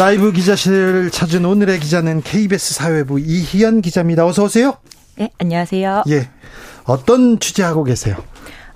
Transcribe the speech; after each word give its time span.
라이브 0.00 0.32
기자실을 0.32 1.10
찾은 1.10 1.44
오늘의 1.44 1.78
기자는 1.78 2.22
KBS 2.22 2.72
사회부 2.72 3.20
이희연 3.20 3.82
기자입니다. 3.82 4.24
어서 4.24 4.44
오세요. 4.44 4.78
네, 5.16 5.30
안녕하세요. 5.36 6.04
예. 6.08 6.30
어떤 6.84 7.38
취재하고 7.38 7.84
계세요? 7.84 8.16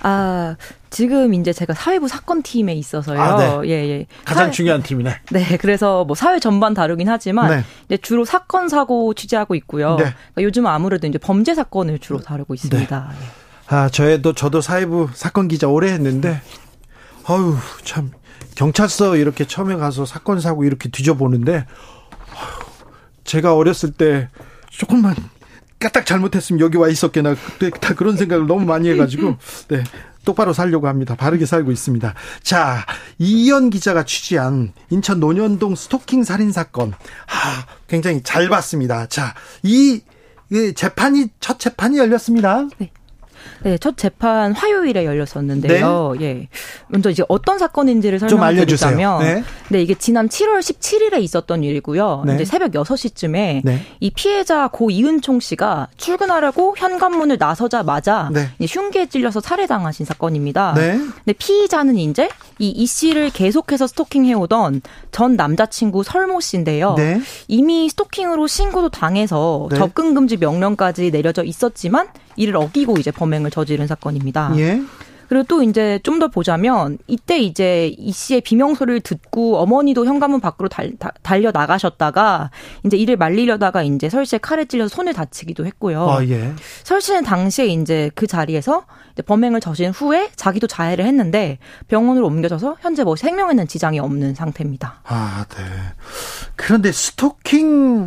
아, 0.02 0.56
지금 0.91 1.33
이제 1.33 1.55
제가 1.55 1.73
사회부 1.73 2.09
사건 2.09 2.42
팀에 2.42 2.74
있어서요. 2.74 3.19
아, 3.19 3.38
네. 3.38 3.69
예, 3.70 3.88
예. 3.88 4.06
가장 4.27 4.45
사회, 4.45 4.50
중요한 4.50 4.83
팀이네. 4.83 5.16
네, 5.30 5.56
그래서 5.56 6.05
뭐 6.05 6.14
사회 6.14 6.38
전반 6.38 6.74
다루긴 6.74 7.09
하지만 7.09 7.48
네. 7.48 7.64
이제 7.86 7.97
주로 7.97 8.27
사건 8.27 8.69
사고 8.69 9.14
취재하고 9.14 9.55
있고요. 9.55 9.97
네. 9.97 10.02
그러니까 10.05 10.42
요즘 10.42 10.66
아무래도 10.66 11.06
이제 11.06 11.16
범죄 11.16 11.55
사건을 11.55 12.00
주로 12.00 12.20
다루고 12.20 12.52
있습니다. 12.52 13.09
네. 13.19 13.27
아, 13.69 13.88
저도 13.88 14.34
저도 14.34 14.61
사회부 14.61 15.09
사건 15.14 15.48
기자 15.48 15.69
오래 15.69 15.91
했는데 15.91 16.42
어유 17.30 17.56
참 17.83 18.11
경찰서 18.54 19.16
이렇게 19.16 19.46
처음에 19.46 19.76
가서 19.76 20.04
사건 20.04 20.41
사고 20.41 20.64
이렇게 20.64 20.88
뒤져보는데 20.88 21.66
제가 23.24 23.55
어렸을 23.55 23.92
때 23.92 24.28
조금만 24.70 25.14
까딱 25.80 26.06
잘못했으면 26.06 26.61
여기 26.61 26.78
와 26.78 26.88
있었겠나 26.88 27.34
그때 27.34 27.70
다 27.70 27.94
그런 27.94 28.16
생각을 28.16 28.46
너무 28.46 28.64
많이 28.64 28.88
해가지고 28.88 29.36
네 29.69 29.84
똑바로 30.24 30.55
살려고 30.55 30.88
합니다. 30.88 31.14
바르게 31.14 31.44
살고 31.44 31.70
있습니다. 31.70 32.14
자 32.42 32.86
이현 33.19 33.70
기자가 33.70 34.05
취재한 34.05 34.72
인천 34.91 35.20
논현동 35.20 35.74
스토킹 35.74 36.24
살인 36.24 36.50
사건 36.52 36.92
아 36.92 37.66
굉장히 37.89 38.22
잘 38.22 38.48
봤습니다. 38.48 39.06
자이 39.06 40.00
재판이 40.74 41.28
첫 41.41 41.58
재판이 41.58 41.98
열렸습니다. 41.98 42.66
네. 42.78 42.91
네, 43.62 43.78
첫 43.78 43.97
재판 43.97 44.53
화요일에 44.53 45.05
열렸었는데요. 45.05 46.17
네. 46.19 46.25
예. 46.25 46.48
먼저 46.89 47.11
이제 47.11 47.25
어떤 47.28 47.59
사건인지를 47.59 48.19
설명드리자면 48.19 49.20
네. 49.20 49.45
네, 49.70 49.83
이게 49.83 49.95
지난 49.95 50.28
7월 50.28 50.61
17일에 50.61 51.20
있었던 51.23 51.64
일이고요. 51.64 52.25
네. 52.27 52.34
이제 52.34 52.45
새벽 52.45 52.73
6시쯤에 52.73 53.62
네. 53.64 53.81
이 54.01 54.11
피해자 54.11 54.69
고 54.69 54.91
이은총 54.91 55.41
씨가 55.41 55.89
출근하려고 55.97 56.75
현관문을 56.77 57.39
나서자마자 57.39 58.31
네. 58.33 58.48
흉기에 58.61 59.06
찔려서 59.06 59.41
살해당하신 59.41 60.06
사건입니다. 60.06 60.75
네. 60.75 60.98
근데 60.98 61.33
피의자는 61.33 61.97
이제 61.97 62.29
이 62.58 62.84
이 62.84 62.86
씨를 62.86 63.31
계속해서 63.31 63.86
스토킹해 63.86 64.34
오던 64.34 64.83
전 65.11 65.36
남자친구 65.36 66.03
설모 66.03 66.41
씨인데요. 66.41 66.95
네. 66.97 67.20
이미 67.48 67.89
스토킹으로 67.89 68.47
신고도 68.47 68.91
당해서 68.91 69.69
접근 69.75 70.14
금지 70.14 70.36
명령까지 70.36 71.11
내려져 71.11 71.45
있었지만 71.45 72.08
이를 72.36 72.56
어기고 72.56 72.98
이제 72.98 73.10
범행을 73.10 73.50
저지른 73.50 73.86
사건입니다. 73.86 74.52
예. 74.58 74.80
그리고 75.28 75.44
또 75.48 75.62
이제 75.62 75.98
좀 76.02 76.14
더 76.14 76.28
보자면 76.28 76.96
이때 77.08 77.40
이제 77.40 77.88
이 77.98 78.12
씨의 78.12 78.42
비명소리를 78.42 79.00
듣고 79.00 79.58
어머니도 79.58 80.06
현관문 80.06 80.40
밖으로 80.40 80.68
달, 80.68 80.92
달려 81.22 81.50
나가셨다가 81.50 82.52
이제 82.84 82.96
이를 82.96 83.16
말리려다가 83.16 83.82
이제 83.82 84.08
설 84.08 84.24
씨의 84.24 84.39
칼에 84.39 84.64
찔려서 84.64 84.94
손을 84.94 85.12
다치기도 85.12 85.67
했고요. 85.67 86.08
아, 86.08 86.24
예. 86.27 86.52
설 86.84 87.00
씨는 87.00 87.24
당시에 87.24 87.67
이제 87.67 88.12
그 88.14 88.28
자리에서 88.28 88.84
이제 89.12 89.23
범행을 89.23 89.61
저지른 89.61 89.90
후에 89.90 90.30
자기도 90.36 90.68
자해를 90.68 91.05
했는데 91.05 91.58
병원으로 91.89 92.27
옮겨져서 92.27 92.77
현재 92.80 93.02
뭐 93.02 93.17
생명에는 93.17 93.67
지장이 93.67 93.98
없는 93.98 94.36
상태입니다. 94.36 95.00
아, 95.05 95.46
네. 95.48 95.64
그런데 96.55 96.92
스토킹 96.92 98.06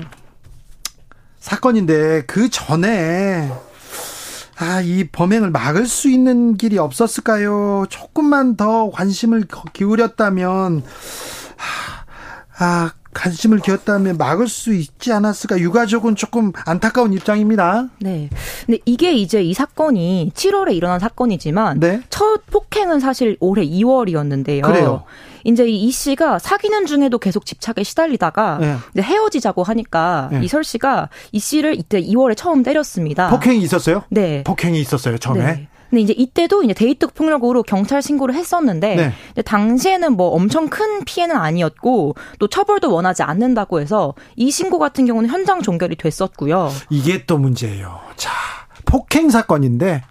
사건인데 1.39 2.23
그 2.25 2.49
전에 2.49 3.51
아, 4.59 4.81
이 4.81 5.07
범행을 5.11 5.51
막을 5.51 5.85
수 5.85 6.09
있는 6.09 6.57
길이 6.57 6.79
없었을까요? 6.79 7.85
조금만 7.89 8.55
더 8.55 8.89
관심을 8.89 9.45
기울였다면, 9.73 10.83
아, 11.57 12.63
아 12.63 12.91
관심을 13.13 13.59
기울였다면 13.59 14.17
막을 14.17 14.47
수 14.47 14.73
있지 14.73 15.11
않았을까? 15.11 15.59
유가족은 15.59 16.15
조금 16.15 16.51
안타까운 16.65 17.13
입장입니다. 17.13 17.89
네. 17.99 18.29
근데 18.65 18.79
이게 18.85 19.13
이제 19.13 19.43
이 19.43 19.53
사건이 19.53 20.31
7월에 20.33 20.73
일어난 20.73 20.99
사건이지만, 20.99 21.79
네? 21.79 22.01
첫 22.09 22.45
폭행은 22.47 22.99
사실 22.99 23.37
올해 23.39 23.63
2월이었는데요. 23.63 24.63
그래요. 24.63 25.03
이제 25.47 25.65
이 25.65 25.89
씨가 25.89 26.39
사귀는 26.39 26.85
중에도 26.85 27.17
계속 27.17 27.45
집착에 27.45 27.83
시달리다가 27.83 28.57
네. 28.59 28.75
이제 28.93 29.01
헤어지자고 29.01 29.63
하니까 29.63 30.27
네. 30.31 30.41
이설 30.43 30.65
씨가 30.65 31.07
이 31.31 31.39
씨를 31.39 31.79
이때 31.79 32.01
2월에 32.01 32.35
처음 32.35 32.63
때렸습니다. 32.63 33.29
폭행이 33.29 33.59
있었어요? 33.59 34.03
네. 34.09 34.43
폭행이 34.43 34.79
있었어요, 34.81 35.17
처음에? 35.17 35.45
네. 35.45 35.67
근데 35.89 36.01
이제 36.01 36.11
이때도 36.11 36.63
이제 36.63 36.73
데이트 36.73 37.07
폭력으로 37.07 37.63
경찰 37.63 38.01
신고를 38.01 38.35
했었는데 38.35 39.13
네. 39.35 39.41
당시에는 39.41 40.17
뭐 40.17 40.31
엄청 40.31 40.67
큰 40.67 41.05
피해는 41.05 41.33
아니었고 41.37 42.15
또 42.39 42.47
처벌도 42.49 42.93
원하지 42.93 43.23
않는다고 43.23 43.79
해서 43.79 44.13
이 44.35 44.51
신고 44.51 44.79
같은 44.79 45.05
경우는 45.05 45.29
현장 45.29 45.61
종결이 45.61 45.95
됐었고요. 45.95 46.69
이게 46.89 47.25
또 47.25 47.37
문제예요. 47.37 48.01
자, 48.17 48.31
폭행 48.83 49.29
사건인데 49.29 50.03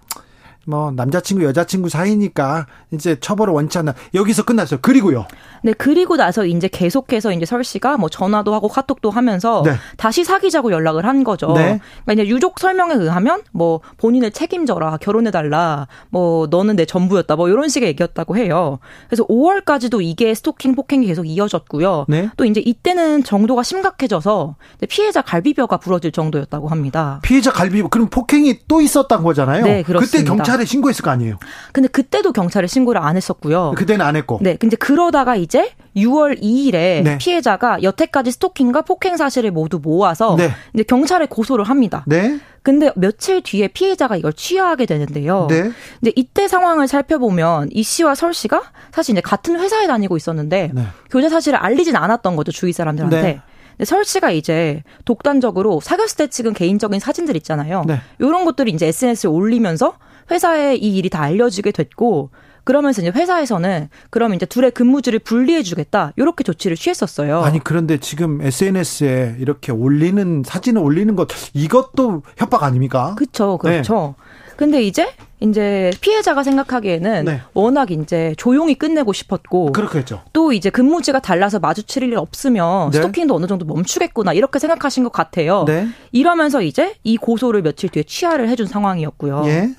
뭐 0.66 0.91
남자친구 0.91 1.44
여자친구 1.44 1.88
사이니까 1.88 2.66
이제 2.93 3.19
처벌을 3.21 3.54
원치 3.54 3.78
않나 3.78 3.94
여기서 4.15 4.44
끝났어요. 4.44 4.81
그리고요. 4.82 5.27
네, 5.62 5.72
그리고 5.72 6.16
나서 6.16 6.44
이제 6.44 6.69
계속해서 6.69 7.32
이제 7.32 7.47
설 7.47 7.65
씨가 7.65 7.97
뭐 7.97 8.09
전화도 8.09 8.53
하고 8.53 8.69
카톡도 8.69 9.10
하면서 9.10 9.62
네. 9.65 9.72
다시 9.97 10.25
사귀자고 10.25 10.72
연락을 10.72 11.06
한 11.06 11.25
거죠. 11.25 11.53
네. 11.53 11.81
그러니까 12.05 12.12
이제 12.22 12.26
유족 12.26 12.59
설명에 12.59 12.94
의하면 12.94 13.43
뭐 13.53 13.81
본인을 13.97 14.32
책임져라, 14.32 14.99
결혼해 14.99 15.31
달라, 15.31 15.87
뭐 16.10 16.49
너는 16.50 16.76
내 16.76 16.84
전부였다, 16.84 17.37
뭐 17.37 17.49
이런 17.49 17.69
식의 17.69 17.88
얘기였다고 17.91 18.37
해요. 18.37 18.78
그래서 19.09 19.25
5월까지도 19.26 20.03
이게 20.03 20.34
스토킹 20.34 20.75
폭행이 20.75 21.06
계속 21.06 21.25
이어졌고요. 21.25 22.06
네. 22.09 22.28
또 22.37 22.44
이제 22.44 22.60
이때는 22.60 23.22
정도가 23.22 23.62
심각해져서 23.62 24.56
피해자 24.88 25.22
갈비뼈가 25.22 25.76
부러질 25.78 26.12
정도였다고 26.12 26.69
합니다. 26.69 27.21
피해자 27.22 27.53
갈비뼈 27.53 27.88
그럼 27.88 28.09
폭행이 28.09 28.60
또 28.66 28.81
있었던 28.81 29.22
거잖아요. 29.22 29.65
네, 29.65 29.82
그렇습니다. 29.82 30.19
그때 30.19 30.25
경찰 30.25 30.56
에 30.61 30.65
신고했을 30.65 31.03
거 31.03 31.11
아니에요? 31.11 31.39
근데 31.72 31.89
그때도 31.89 32.33
경찰에 32.33 32.67
신고를 32.67 33.00
안 33.03 33.17
했었고요. 33.17 33.72
그때는 33.77 34.05
안 34.05 34.17
했고. 34.17 34.39
네, 34.43 34.56
근데 34.56 34.77
그러다가 34.77 35.37
이제 35.37 35.72
6월 35.97 36.41
2일에 36.41 37.03
네. 37.03 37.19
피해자가 37.19 37.83
여태까지 37.83 38.33
스토킹과 38.33 38.83
폭행 38.83 39.17
사실을 39.17 39.50
모두 39.50 39.81
모아서 39.83 40.37
네. 40.37 40.50
이제 40.75 40.83
경찰에 40.83 41.27
고소를 41.27 41.65
합니다. 41.65 42.05
네. 42.06 42.39
근데 42.62 42.91
며칠 42.97 43.43
뒤에 43.43 43.69
피해자가 43.69 44.17
이걸 44.17 44.33
취하하게 44.33 44.87
되는데요. 44.87 45.47
네. 45.49 45.71
근데 46.00 46.12
이때 46.17 46.49
상황을 46.49 46.88
살펴보면 46.88 47.69
이 47.71 47.83
씨와 47.83 48.17
설 48.17 48.34
씨가 48.34 48.61
사실 48.93 49.12
이제 49.12 49.21
같은 49.21 49.59
회사에 49.59 49.87
다니고 49.87 50.17
있었는데 50.17 50.73
네. 50.75 50.87
교제 51.09 51.28
사실을 51.28 51.59
알리진 51.61 51.94
않았던 51.94 52.34
거죠 52.34 52.50
주위 52.50 52.73
사람들한테. 52.73 53.23
네. 53.23 53.41
근데 53.77 53.84
설 53.84 54.05
씨가 54.05 54.31
이제 54.31 54.83
독단적으로 55.05 55.81
사귀었을 55.81 56.17
때 56.17 56.27
찍은 56.27 56.55
개인적인 56.55 56.99
사진들 56.99 57.37
있잖아요. 57.37 57.84
네. 57.87 58.00
이런 58.19 58.44
것들이 58.44 58.73
이제 58.73 58.87
SNS에 58.88 59.28
올리면서 59.28 59.94
회사에 60.31 60.76
이 60.76 60.97
일이 60.97 61.09
다 61.09 61.22
알려지게 61.22 61.72
됐고 61.72 62.31
그러면서 62.66 63.00
이제 63.00 63.12
회사에서는 63.14 63.88
그럼 64.11 64.34
이제 64.34 64.44
둘의 64.44 64.73
근무지를 64.73 65.20
분리해 65.20 65.62
주겠다. 65.62 66.12
이렇게 66.17 66.43
조치를 66.43 66.76
취했었어요. 66.76 67.40
아니 67.43 67.61
그런데 67.62 67.99
지금 67.99 68.43
SNS에 68.43 69.37
이렇게 69.38 69.70
올리는 69.70 70.43
사진을 70.44 70.82
올리는 70.82 71.14
것 71.14 71.28
이것도 71.55 72.23
협박 72.37 72.64
아닙니까? 72.64 73.14
그렇죠. 73.17 73.56
그렇죠. 73.58 74.17
네. 74.19 74.25
근데 74.56 74.82
이제 74.82 75.12
이제 75.38 75.93
피해자가 76.00 76.43
생각하기에는 76.43 77.25
네. 77.26 77.40
워낙 77.55 77.93
이제 77.93 78.34
조용히 78.37 78.75
끝내고 78.75 79.12
싶었고 79.12 79.70
그렇겠죠. 79.72 80.22
또 80.32 80.52
이제 80.52 80.69
근무지가 80.69 81.20
달라서 81.20 81.61
마주칠 81.61 82.02
일 82.02 82.17
없으면 82.17 82.90
네. 82.90 82.96
스토킹도 82.96 83.34
어느 83.34 83.46
정도 83.46 83.64
멈추겠구나 83.64 84.32
이렇게 84.32 84.58
생각하신 84.58 85.05
것 85.05 85.12
같아요. 85.12 85.64
네. 85.69 85.87
이러면서 86.11 86.62
이제 86.62 86.94
이 87.05 87.17
고소를 87.17 87.62
며칠 87.62 87.90
뒤에 87.90 88.02
취하를 88.02 88.49
해준 88.49 88.67
상황이었고요. 88.67 89.44
예. 89.46 89.70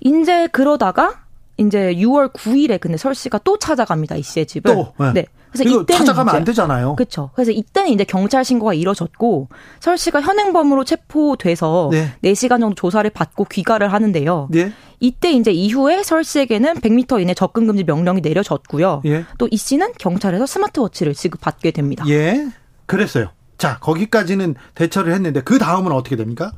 이제 0.00 0.48
그러다가 0.48 1.22
이제 1.58 1.94
6월 1.94 2.32
9일에 2.32 2.80
근데 2.80 2.96
설 2.96 3.14
씨가 3.14 3.38
또 3.38 3.58
찾아갑니다 3.58 4.16
이 4.16 4.22
씨의 4.22 4.46
집을. 4.46 4.74
또 4.74 4.92
네. 4.98 5.12
네. 5.12 5.26
그래서 5.52 5.70
이때는 5.70 5.98
찾아가면 5.98 6.32
이제, 6.32 6.36
안 6.36 6.44
되잖아요. 6.44 6.96
그렇죠. 6.96 7.30
그래서 7.34 7.50
이때는 7.50 7.90
이제 7.90 8.04
경찰 8.04 8.44
신고가 8.44 8.74
이뤄졌고 8.74 9.48
설 9.80 9.96
씨가 9.96 10.20
현행범으로 10.20 10.84
체포돼서 10.84 11.88
네. 11.92 12.12
4시간 12.22 12.60
정도 12.60 12.74
조사를 12.74 13.08
받고 13.10 13.44
귀가를 13.44 13.92
하는데요. 13.92 14.48
네. 14.50 14.72
이때 15.00 15.30
이제 15.32 15.50
이후에 15.52 16.02
설 16.02 16.24
씨에게는 16.24 16.74
100m 16.74 17.22
이내 17.22 17.34
접근 17.34 17.66
금지 17.66 17.84
명령이 17.84 18.20
내려졌고요. 18.20 19.02
예. 19.06 19.24
또이 19.38 19.56
씨는 19.56 19.92
경찰에서 19.98 20.46
스마트워치를 20.46 21.14
지급받게 21.14 21.70
됩니다. 21.70 22.04
예. 22.08 22.48
그랬어요. 22.86 23.30
자, 23.58 23.78
거기까지는 23.78 24.54
대처를 24.74 25.12
했는데 25.14 25.40
그 25.40 25.58
다음은 25.58 25.92
어떻게 25.92 26.16
됩니까? 26.16 26.52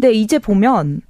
네, 0.00 0.12
이제 0.12 0.38
보면 0.38 1.02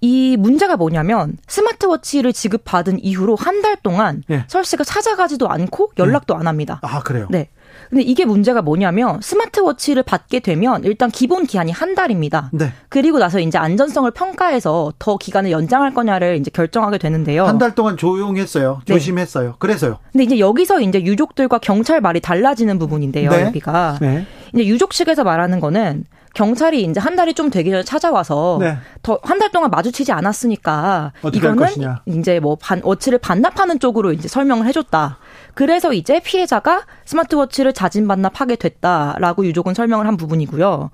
이 0.00 0.36
문제가 0.38 0.76
뭐냐면 0.76 1.36
스마트워치를 1.46 2.32
지급받은 2.32 3.02
이후로 3.04 3.36
한 3.36 3.58
달 3.58 3.76
동안 3.82 4.22
네. 4.28 4.44
설 4.46 4.64
씨가 4.64 4.84
찾아가지도 4.84 5.48
않고 5.48 5.90
연락도 5.98 6.34
네. 6.34 6.40
안 6.40 6.46
합니다. 6.46 6.78
아, 6.82 7.00
그래요? 7.02 7.26
네. 7.28 7.48
근데 7.90 8.02
이게 8.04 8.24
문제가 8.24 8.62
뭐냐면 8.62 9.20
스마트워치를 9.20 10.02
받게 10.04 10.40
되면 10.40 10.84
일단 10.84 11.10
기본 11.10 11.44
기한이 11.46 11.72
한 11.72 11.94
달입니다. 11.96 12.50
네. 12.52 12.72
그리고 12.88 13.18
나서 13.18 13.40
이제 13.40 13.58
안전성을 13.58 14.08
평가해서 14.12 14.92
더 15.00 15.16
기간을 15.16 15.50
연장할 15.50 15.92
거냐를 15.94 16.36
이제 16.36 16.50
결정하게 16.52 16.98
되는데요. 16.98 17.46
한 17.46 17.58
달 17.58 17.74
동안 17.74 17.96
조용했어요. 17.96 18.82
네. 18.86 18.92
조심했어요. 18.94 19.48
네. 19.50 19.54
그래서요. 19.58 19.98
근데 20.12 20.24
이제 20.24 20.38
여기서 20.38 20.80
이제 20.80 21.02
유족들과 21.02 21.58
경찰 21.58 22.00
말이 22.00 22.20
달라지는 22.20 22.78
부분인데요. 22.78 23.30
네. 23.30 23.42
여기가 23.42 23.98
네. 24.00 24.26
이제 24.54 24.66
유족 24.66 24.92
측에서 24.92 25.24
말하는 25.24 25.58
거는 25.58 26.04
경찰이 26.38 26.84
이제 26.84 27.00
한 27.00 27.16
달이 27.16 27.34
좀 27.34 27.50
되기 27.50 27.68
전에 27.68 27.82
찾아와서 27.82 28.58
네. 28.60 28.78
더한 29.02 29.40
달 29.40 29.50
동안 29.50 29.72
마주치지 29.72 30.12
않았으니까 30.12 31.12
이거는 31.32 31.66
이제 32.06 32.38
뭐 32.38 32.54
반, 32.54 32.80
워치를 32.84 33.18
반납하는 33.18 33.80
쪽으로 33.80 34.12
이제 34.12 34.28
설명을 34.28 34.64
해줬다. 34.68 35.18
그래서 35.54 35.92
이제 35.92 36.20
피해자가 36.20 36.86
스마트워치를 37.06 37.72
자진 37.72 38.06
반납하게 38.06 38.54
됐다라고 38.54 39.46
유족은 39.46 39.74
설명을 39.74 40.06
한 40.06 40.16
부분이고요. 40.16 40.90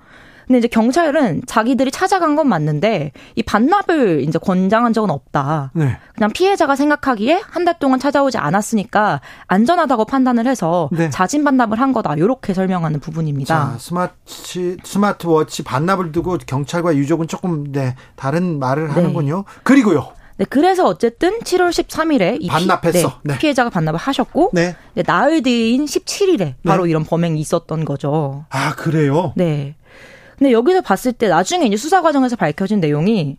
근데 0.47 0.59
이제 0.59 0.67
경찰은 0.67 1.43
자기들이 1.47 1.91
찾아간 1.91 2.35
건 2.35 2.47
맞는데 2.47 3.11
이 3.35 3.43
반납을 3.43 4.21
이제 4.27 4.37
권장한 4.39 4.93
적은 4.93 5.09
없다. 5.09 5.71
네. 5.73 5.97
그냥 6.15 6.31
피해자가 6.31 6.75
생각하기에 6.75 7.41
한 7.49 7.65
달 7.65 7.79
동안 7.79 7.99
찾아오지 7.99 8.37
않았으니까 8.37 9.21
안전하다고 9.47 10.05
판단을 10.05 10.45
해서 10.45 10.87
네. 10.91 11.09
자진 11.09 11.43
반납을 11.43 11.79
한 11.81 11.93
거다. 11.93 12.13
이렇게 12.13 12.53
설명하는 12.53 12.99
부분입니다. 12.99 13.71
자, 13.71 13.75
스마트 13.79 14.77
스마트워치 14.83 15.63
반납을 15.63 16.11
두고 16.11 16.37
경찰과 16.45 16.95
유족은 16.95 17.27
조금 17.27 17.71
네, 17.71 17.95
다른 18.15 18.59
말을 18.59 18.87
네. 18.89 18.93
하는군요. 18.93 19.45
그리고요. 19.63 20.09
네, 20.37 20.45
그래서 20.49 20.85
어쨌든 20.85 21.39
7월 21.39 21.69
13일에 21.69 22.37
이 22.41 22.47
반납했어. 22.47 23.07
피, 23.09 23.15
네, 23.23 23.37
피해자가 23.39 23.69
반납을 23.69 23.97
하셨고 23.97 24.51
네. 24.53 24.75
네, 24.93 25.03
나흘 25.07 25.41
뒤인 25.41 25.85
17일에 25.85 26.55
바로 26.65 26.85
이런 26.87 27.03
범행이 27.05 27.39
있었던 27.39 27.83
거죠. 27.85 28.45
아, 28.49 28.75
그래요? 28.75 29.33
네. 29.35 29.75
근데 30.37 30.51
여기서 30.51 30.81
봤을 30.81 31.13
때 31.13 31.27
나중에 31.27 31.65
이제 31.65 31.77
수사 31.77 32.01
과정에서 32.01 32.35
밝혀진 32.35 32.79
내용이 32.79 33.37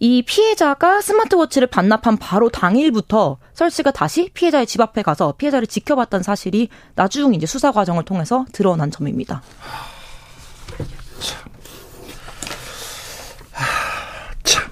이 0.00 0.22
피해자가 0.22 1.00
스마트워치를 1.00 1.68
반납한 1.68 2.16
바로 2.18 2.48
당일부터 2.50 3.38
설 3.54 3.70
씨가 3.70 3.92
다시 3.92 4.30
피해자의 4.34 4.66
집 4.66 4.80
앞에 4.80 5.02
가서 5.02 5.32
피해자를 5.38 5.66
지켜봤던 5.66 6.22
사실이 6.22 6.68
나중 6.94 7.34
이제 7.34 7.46
수사 7.46 7.72
과정을 7.72 8.04
통해서 8.04 8.44
드러난 8.52 8.90
점입니다. 8.90 9.42
참. 11.20 11.50
참. 14.42 14.70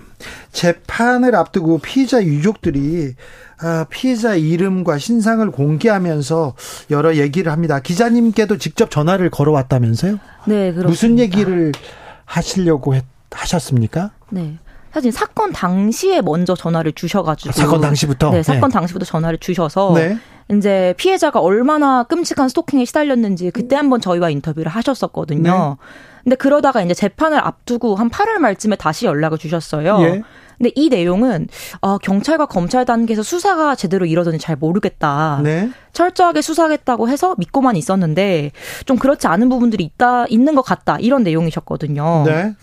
재판을 0.52 1.34
앞두고 1.34 1.78
피해자 1.78 2.22
유족들이 2.22 3.14
아, 3.14 3.51
피해자 3.90 4.34
이름과 4.34 4.98
신상을 4.98 5.50
공개하면서 5.50 6.54
여러 6.90 7.16
얘기를 7.16 7.52
합니다. 7.52 7.80
기자님께도 7.80 8.58
직접 8.58 8.90
전화를 8.90 9.30
걸어왔다면서요? 9.30 10.18
네, 10.46 10.72
그렇습니다. 10.72 10.88
무슨 10.88 11.18
얘기를 11.18 11.72
하시려고 12.24 12.94
했, 12.94 13.04
하셨습니까? 13.30 14.10
네. 14.30 14.58
사실 14.92 15.10
사건 15.10 15.52
당시에 15.52 16.20
먼저 16.20 16.54
전화를 16.54 16.92
주셔가지고 16.92 17.50
아, 17.50 17.52
사건 17.52 17.80
당시부터 17.80 18.30
네 18.30 18.42
사건 18.42 18.68
네. 18.68 18.74
당시부터 18.74 19.06
전화를 19.06 19.38
주셔서 19.38 19.94
네. 19.94 20.18
이제 20.52 20.92
피해자가 20.98 21.40
얼마나 21.40 22.02
끔찍한 22.02 22.50
스토킹에 22.50 22.84
시달렸는지 22.84 23.50
그때 23.52 23.74
한번 23.74 24.02
저희와 24.02 24.28
인터뷰를 24.28 24.70
하셨었거든요. 24.70 25.76
네. 25.80 25.86
근데 26.24 26.36
그러다가 26.36 26.82
이제 26.82 26.94
재판을 26.94 27.38
앞두고 27.38 27.96
한 27.96 28.10
8월 28.10 28.38
말쯤에 28.38 28.76
다시 28.76 29.06
연락을 29.06 29.38
주셨어요. 29.38 29.98
예. 30.02 30.22
근데 30.58 30.70
이 30.74 30.88
내용은 30.88 31.48
어, 31.80 31.98
경찰과 31.98 32.46
검찰 32.46 32.84
단계에서 32.84 33.22
수사가 33.22 33.74
제대로 33.74 34.06
이루어졌는지 34.06 34.44
잘 34.44 34.56
모르겠다. 34.56 35.40
네. 35.42 35.70
철저하게 35.92 36.42
수사하겠다고 36.42 37.08
해서 37.08 37.34
믿고만 37.38 37.76
있었는데 37.76 38.52
좀 38.86 38.96
그렇지 38.98 39.26
않은 39.26 39.48
부분들이 39.48 39.84
있다 39.84 40.26
있는 40.28 40.54
것 40.54 40.62
같다 40.62 40.98
이런 40.98 41.22
내용이셨거든요. 41.22 42.24
네. 42.26 42.54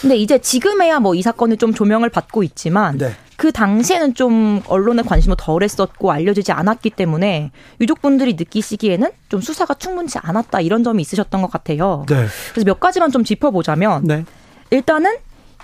근데 0.00 0.16
이제 0.16 0.38
지금에야 0.38 0.98
뭐 0.98 1.14
이 1.14 1.22
사건이 1.22 1.56
좀 1.58 1.72
조명을 1.72 2.08
받고 2.08 2.42
있지만 2.42 2.98
네. 2.98 3.12
그 3.36 3.52
당시에는 3.52 4.14
좀 4.14 4.62
언론의 4.66 5.04
관심도 5.04 5.36
덜했었고 5.36 6.10
알려지지 6.10 6.52
않았기 6.52 6.90
때문에 6.90 7.50
유족분들이 7.80 8.34
느끼시기에는 8.34 9.10
좀 9.28 9.40
수사가 9.40 9.74
충분치 9.74 10.18
않았다 10.22 10.60
이런 10.60 10.82
점이 10.84 11.00
있으셨던 11.02 11.42
것 11.42 11.50
같아요. 11.50 12.04
네. 12.08 12.26
그래서 12.52 12.64
몇 12.64 12.80
가지만 12.80 13.10
좀 13.10 13.24
짚어보자면 13.24 14.04
네. 14.04 14.24
일단은 14.70 15.16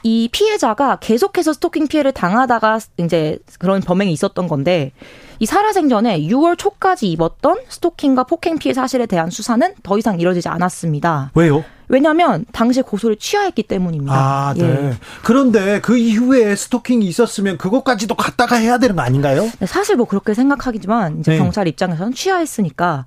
이 0.02 0.28
피해자가 0.30 0.96
계속해서 0.96 1.52
스토킹 1.52 1.88
피해를 1.88 2.12
당하다가 2.12 2.78
이제 2.98 3.38
그런 3.58 3.80
범행이 3.80 4.12
있었던 4.12 4.48
건데 4.48 4.92
이 5.38 5.46
살아생전에 5.46 6.20
6월 6.22 6.58
초까지 6.58 7.10
입었던 7.12 7.58
스토킹과 7.68 8.24
폭행 8.24 8.58
피해 8.58 8.74
사실에 8.74 9.06
대한 9.06 9.30
수사는 9.30 9.74
더 9.82 9.98
이상 9.98 10.20
이뤄지지 10.20 10.48
않았습니다. 10.48 11.30
왜요? 11.34 11.64
왜냐하면 11.88 12.44
당시 12.52 12.82
고소를 12.82 13.16
취하했기 13.16 13.62
때문입니다. 13.62 14.14
아, 14.14 14.54
네. 14.54 14.64
예. 14.64 14.94
그런데 15.24 15.80
그 15.80 15.96
이후에 15.96 16.54
스토킹이 16.54 17.06
있었으면 17.06 17.56
그것까지도 17.56 18.14
갖다가 18.14 18.56
해야 18.56 18.78
되는 18.78 18.94
거 18.94 19.02
아닌가요? 19.02 19.48
네, 19.58 19.66
사실 19.66 19.96
뭐 19.96 20.06
그렇게 20.06 20.34
생각하기지만 20.34 21.20
이제 21.20 21.32
네. 21.32 21.38
경찰 21.38 21.66
입장에서는 21.66 22.12
취하했으니까 22.12 23.06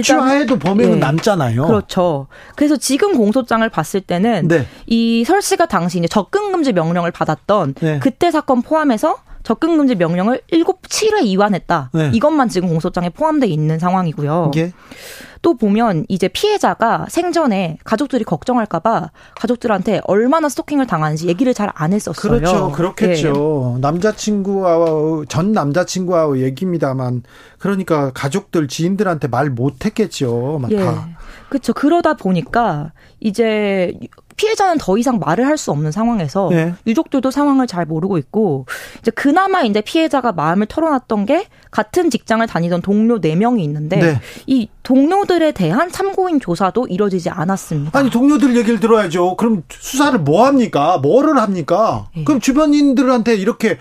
취하해도 0.00 0.58
범행은 0.58 0.92
네. 0.94 0.98
남잖아요. 0.98 1.66
그렇죠. 1.66 2.28
그래서 2.56 2.76
지금 2.76 3.16
공소장을 3.16 3.68
봤을 3.68 4.00
때는 4.00 4.48
네. 4.48 4.66
이설 4.86 5.42
씨가 5.42 5.66
당시 5.66 5.98
이제 5.98 6.08
접근 6.08 6.52
금지 6.52 6.72
명령을 6.72 7.10
받았던 7.10 7.74
네. 7.74 7.98
그때 7.98 8.30
사건 8.30 8.62
포함해서 8.62 9.16
접근 9.42 9.76
금지 9.76 9.94
명령을 9.94 10.42
7, 10.50 10.64
7회 10.64 11.24
이완했다. 11.24 11.90
네. 11.92 12.10
이것만 12.14 12.48
지금 12.48 12.68
공소장에 12.68 13.10
포함돼 13.10 13.46
있는 13.46 13.78
상황이고요. 13.78 14.52
예. 14.56 14.72
또 15.42 15.54
보면 15.54 16.06
이제 16.08 16.28
피해자가 16.28 17.06
생전에 17.08 17.78
가족들이 17.82 18.22
걱정할까봐 18.22 19.10
가족들한테 19.34 20.00
얼마나 20.04 20.48
스토킹을 20.48 20.86
당하는지 20.86 21.26
얘기를 21.26 21.52
잘 21.52 21.72
안 21.74 21.92
했었어요. 21.92 22.38
그렇죠, 22.38 22.70
그렇겠죠. 22.70 23.72
네. 23.76 23.80
남자친구와 23.80 25.24
전 25.28 25.52
남자친구와 25.52 26.38
얘기입니다만 26.38 27.22
그러니까 27.58 28.12
가족들 28.12 28.68
지인들한테 28.68 29.28
말 29.28 29.50
못했겠죠. 29.50 30.58
막 30.60 30.70
예. 30.70 30.76
다. 30.76 31.08
그렇죠. 31.48 31.72
그러다 31.72 32.14
보니까 32.14 32.92
이제 33.20 33.92
피해자는 34.36 34.78
더 34.78 34.98
이상 34.98 35.18
말을 35.18 35.46
할 35.46 35.52
수 35.62 35.70
없는 35.70 35.92
상황에서 35.92 36.48
네. 36.50 36.74
유족들도 36.86 37.30
상황을 37.30 37.66
잘 37.66 37.84
모르고 37.84 38.18
있고 38.18 38.66
이제 39.00 39.10
그나마 39.12 39.62
이제 39.62 39.80
피해자가 39.80 40.32
마음을 40.32 40.66
털어놨던 40.66 41.26
게 41.26 41.46
같은 41.70 42.10
직장을 42.10 42.44
다니던 42.46 42.82
동료 42.82 43.20
4명이 43.20 43.60
있는데 43.60 43.96
네. 43.96 44.20
이 44.46 44.68
동료들에 44.82 45.52
대한 45.52 45.92
참고인 45.92 46.40
조사도 46.40 46.86
이뤄지지 46.88 47.30
않았습니다. 47.30 47.96
아니 47.98 48.10
동료들 48.10 48.56
얘기를 48.56 48.80
들어야죠. 48.80 49.36
그럼 49.36 49.62
수사를 49.70 50.18
뭐 50.18 50.46
합니까? 50.46 50.98
뭐를 50.98 51.38
합니까? 51.38 52.08
네. 52.16 52.24
그럼 52.24 52.40
주변인들한테 52.40 53.36
이렇게 53.36 53.78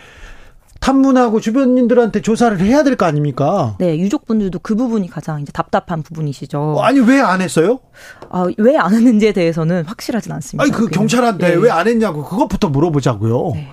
탐문하고 0.81 1.39
주변인들한테 1.39 2.21
조사를 2.21 2.59
해야 2.59 2.83
될 2.83 2.95
거 2.97 3.05
아닙니까? 3.05 3.75
네, 3.79 3.97
유족분들도 3.97 4.59
그 4.59 4.75
부분이 4.75 5.09
가장 5.09 5.39
이제 5.41 5.51
답답한 5.53 6.01
부분이시죠. 6.03 6.77
아니 6.81 6.99
왜 6.99 7.21
안 7.21 7.39
했어요? 7.39 7.79
아, 8.31 8.47
왜 8.57 8.75
안 8.77 8.93
했는지에 8.93 9.31
대해서는 9.31 9.85
확실하진 9.85 10.31
않습니다. 10.33 10.63
아니 10.63 10.71
그 10.71 10.87
경찰한테 10.87 11.49
네. 11.51 11.55
왜안 11.55 11.87
했냐고 11.87 12.23
그것부터 12.25 12.69
물어보자고요. 12.69 13.51
네. 13.53 13.67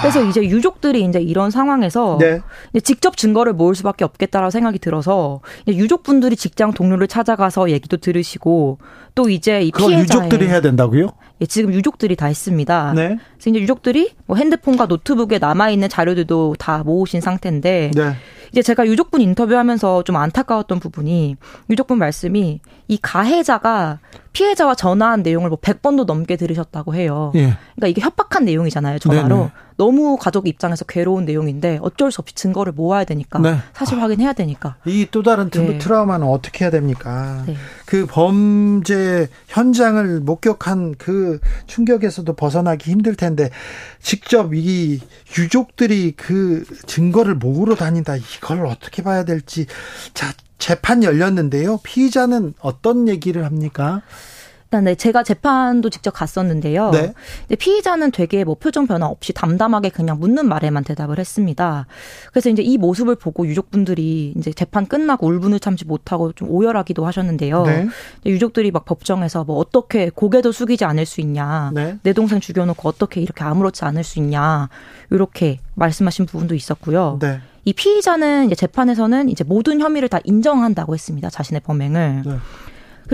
그래서 0.00 0.20
아. 0.20 0.22
이제 0.28 0.42
유족들이 0.42 1.04
이제 1.04 1.20
이런 1.20 1.50
상황에서 1.50 2.16
네. 2.18 2.40
직접 2.82 3.16
증거를 3.16 3.52
모을 3.52 3.74
수밖에 3.74 4.04
없겠다라고 4.04 4.50
생각이 4.50 4.78
들어서 4.78 5.40
유족분들이 5.68 6.34
직장 6.36 6.72
동료를 6.72 7.08
찾아가서 7.08 7.70
얘기도 7.70 7.98
들으시고 7.98 8.78
또 9.14 9.28
이제 9.28 9.60
이 9.62 9.70
피해자 9.70 10.00
유족들이 10.00 10.48
해야 10.48 10.60
된다고요? 10.62 11.08
예, 11.40 11.46
지금 11.46 11.72
유족들이 11.72 12.16
다 12.16 12.26
했습니다. 12.26 12.92
네. 12.94 13.16
그래서 13.34 13.50
이제 13.50 13.60
유족들이 13.60 14.12
뭐 14.26 14.36
핸드폰과 14.36 14.86
노트북에 14.86 15.38
남아 15.38 15.70
있는 15.70 15.88
자료들도 15.88 16.56
다 16.58 16.82
모으신 16.84 17.20
상태인데 17.20 17.90
네. 17.94 18.12
이제 18.54 18.62
제가 18.62 18.86
유족분 18.86 19.20
인터뷰하면서 19.20 20.04
좀 20.04 20.14
안타까웠던 20.14 20.78
부분이 20.78 21.34
유족분 21.70 21.98
말씀이 21.98 22.60
이 22.86 22.98
가해자가 23.02 23.98
피해자와 24.32 24.76
전화한 24.76 25.22
내용을 25.24 25.48
뭐 25.48 25.58
100번도 25.58 26.04
넘게 26.06 26.36
들으셨다고 26.36 26.94
해요. 26.94 27.32
예. 27.34 27.56
그러니까 27.74 27.86
이게 27.88 28.00
협박한 28.00 28.44
내용이잖아요, 28.44 28.98
전화로. 29.00 29.36
네네. 29.36 29.50
너무 29.76 30.16
가족 30.16 30.46
입장에서 30.46 30.84
괴로운 30.84 31.24
내용인데 31.24 31.80
어쩔 31.82 32.12
수 32.12 32.20
없이 32.20 32.32
증거를 32.36 32.72
모아야 32.72 33.04
되니까 33.04 33.40
네. 33.40 33.56
사실 33.72 34.00
확인해야 34.00 34.32
되니까. 34.32 34.76
이 34.86 35.06
또 35.10 35.22
다른 35.24 35.50
네. 35.50 35.78
트라우마는 35.78 36.26
어떻게 36.28 36.64
해야 36.64 36.70
됩니까? 36.70 37.42
네. 37.46 37.56
그 37.86 38.06
범죄 38.06 39.28
현장을 39.48 40.20
목격한 40.20 40.94
그 40.98 41.40
충격에서도 41.66 42.32
벗어나기 42.34 42.90
힘들 42.92 43.16
텐데 43.16 43.50
직접 44.00 44.54
이 44.54 45.00
유족들이 45.38 46.12
그 46.16 46.64
증거를 46.86 47.34
모으러 47.34 47.74
다닌다 47.74 48.14
이걸 48.52 48.66
어떻게 48.66 49.02
봐야 49.02 49.24
될지 49.24 49.66
자 50.12 50.32
재판 50.58 51.02
열렸는데요. 51.02 51.78
피의자는 51.82 52.54
어떤 52.60 53.08
얘기를 53.08 53.44
합니까? 53.44 54.02
네, 54.82 54.96
제가 54.96 55.22
재판도 55.22 55.88
직접 55.88 56.10
갔었는데요. 56.10 56.90
네. 56.90 57.14
피의자는 57.56 58.10
되게 58.10 58.42
뭐 58.42 58.56
표정 58.56 58.88
변화 58.88 59.06
없이 59.06 59.32
담담하게 59.32 59.90
그냥 59.90 60.18
묻는 60.18 60.48
말에만 60.48 60.82
대답을 60.82 61.20
했습니다. 61.20 61.86
그래서 62.32 62.50
이제 62.50 62.60
이 62.60 62.76
모습을 62.76 63.14
보고 63.14 63.46
유족분들이 63.46 64.34
이제 64.36 64.52
재판 64.52 64.86
끝나고 64.86 65.28
울분을 65.28 65.60
참지 65.60 65.84
못하고 65.84 66.32
좀 66.32 66.50
오열하기도 66.50 67.06
하셨는데요. 67.06 67.62
네. 67.62 67.86
유족들이 68.26 68.72
막 68.72 68.84
법정에서 68.84 69.44
뭐 69.44 69.58
어떻게 69.58 70.10
고개도 70.10 70.50
숙이지 70.50 70.84
않을 70.84 71.06
수 71.06 71.20
있냐, 71.20 71.70
네. 71.72 71.98
내 72.02 72.12
동생 72.12 72.40
죽여놓고 72.40 72.88
어떻게 72.88 73.20
이렇게 73.20 73.44
아무렇지 73.44 73.84
않을 73.84 74.02
수 74.02 74.18
있냐, 74.18 74.70
이렇게 75.10 75.60
말씀하신 75.74 76.26
부분도 76.26 76.56
있었고요. 76.56 77.18
네. 77.20 77.40
이 77.64 77.72
피의자는 77.72 78.46
이제 78.46 78.54
재판에서는 78.54 79.28
이제 79.28 79.44
모든 79.44 79.80
혐의를 79.80 80.08
다 80.08 80.18
인정한다고 80.24 80.94
했습니다. 80.94 81.30
자신의 81.30 81.62
범행을. 81.62 82.22
네. 82.24 82.36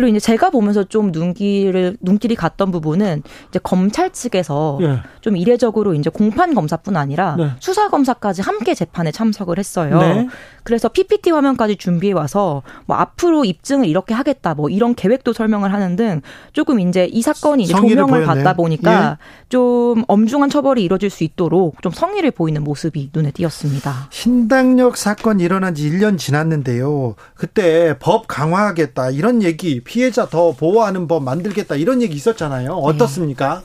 그리고 0.01 0.17
이제 0.17 0.19
제가 0.19 0.49
보면서 0.49 0.83
좀 0.85 1.13
눈길을 1.13 1.99
눈길이 2.01 2.35
갔던 2.35 2.71
부분은 2.71 3.23
이제 3.51 3.59
검찰 3.63 4.11
측에서 4.11 4.79
예. 4.81 5.01
좀 5.21 5.37
이례적으로 5.37 5.93
이제 5.93 6.09
공판 6.09 6.55
검사뿐 6.55 6.97
아니라 6.97 7.37
네. 7.37 7.51
수사 7.61 7.91
검사까지 7.91 8.41
함께 8.41 8.73
재판에 8.73 9.13
참석을 9.13 9.59
했어요. 9.59 9.99
네. 9.99 10.29
그래서 10.65 10.89
PPT 10.89 11.33
화면까지 11.33 11.77
준비해 11.77 12.15
와서 12.15 12.63
뭐 12.87 12.97
앞으로 12.97 13.45
입증을 13.45 13.87
이렇게 13.87 14.15
하겠다 14.15 14.55
뭐 14.55 14.71
이런 14.71 14.95
계획도 14.95 15.35
설명을 15.35 15.73
하는 15.73 15.97
등 15.97 16.23
조금 16.55 16.81
이제 16.81 17.05
이 17.05 17.21
사건이 17.21 17.65
이제 17.65 17.75
조명을 17.75 18.25
받다 18.25 18.55
보니까 18.55 19.19
예. 19.21 19.25
좀 19.51 20.05
엄중한 20.09 20.49
처벌이 20.49 20.83
이루어질 20.83 21.11
수 21.11 21.25
있도록 21.25 21.83
좀 21.83 21.93
성의를 21.93 22.31
보이는 22.31 22.65
모습이 22.65 23.11
눈에 23.13 23.33
띄었습니다. 23.33 24.09
신당역 24.09 24.97
사건 24.97 25.41
일어난 25.41 25.75
지 25.75 25.91
1년 25.91 26.17
지났는데요. 26.17 27.17
그때 27.35 27.99
법 27.99 28.29
강화하겠다 28.29 29.11
이런 29.11 29.43
얘기 29.43 29.83
피해자 29.91 30.29
더 30.29 30.53
보호하는 30.53 31.09
법 31.09 31.25
만들겠다 31.25 31.75
이런 31.75 32.01
얘기 32.01 32.15
있었잖아요. 32.15 32.75
어떻습니까? 32.75 33.63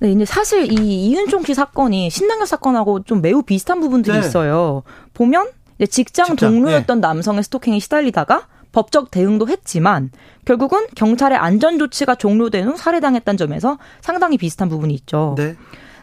네, 0.00 0.10
이제 0.10 0.24
사실 0.24 0.72
이 0.72 1.06
이윤총 1.06 1.44
씨 1.44 1.54
사건이 1.54 2.10
신당역 2.10 2.48
사건하고 2.48 3.04
좀 3.04 3.22
매우 3.22 3.42
비슷한 3.42 3.80
부분들이 3.80 4.18
네. 4.18 4.26
있어요. 4.26 4.82
보면 5.14 5.46
직장, 5.88 6.26
직장 6.26 6.50
동료였던 6.50 7.00
네. 7.00 7.06
남성의 7.06 7.44
스토킹에 7.44 7.78
시달리다가 7.78 8.48
법적 8.72 9.12
대응도 9.12 9.46
했지만 9.46 10.10
결국은 10.44 10.88
경찰의 10.96 11.38
안전 11.38 11.78
조치가 11.78 12.16
종료된 12.16 12.66
후 12.66 12.76
살해당했다는 12.76 13.38
점에서 13.38 13.78
상당히 14.00 14.36
비슷한 14.36 14.68
부분이 14.68 14.92
있죠. 14.94 15.36
네. 15.38 15.54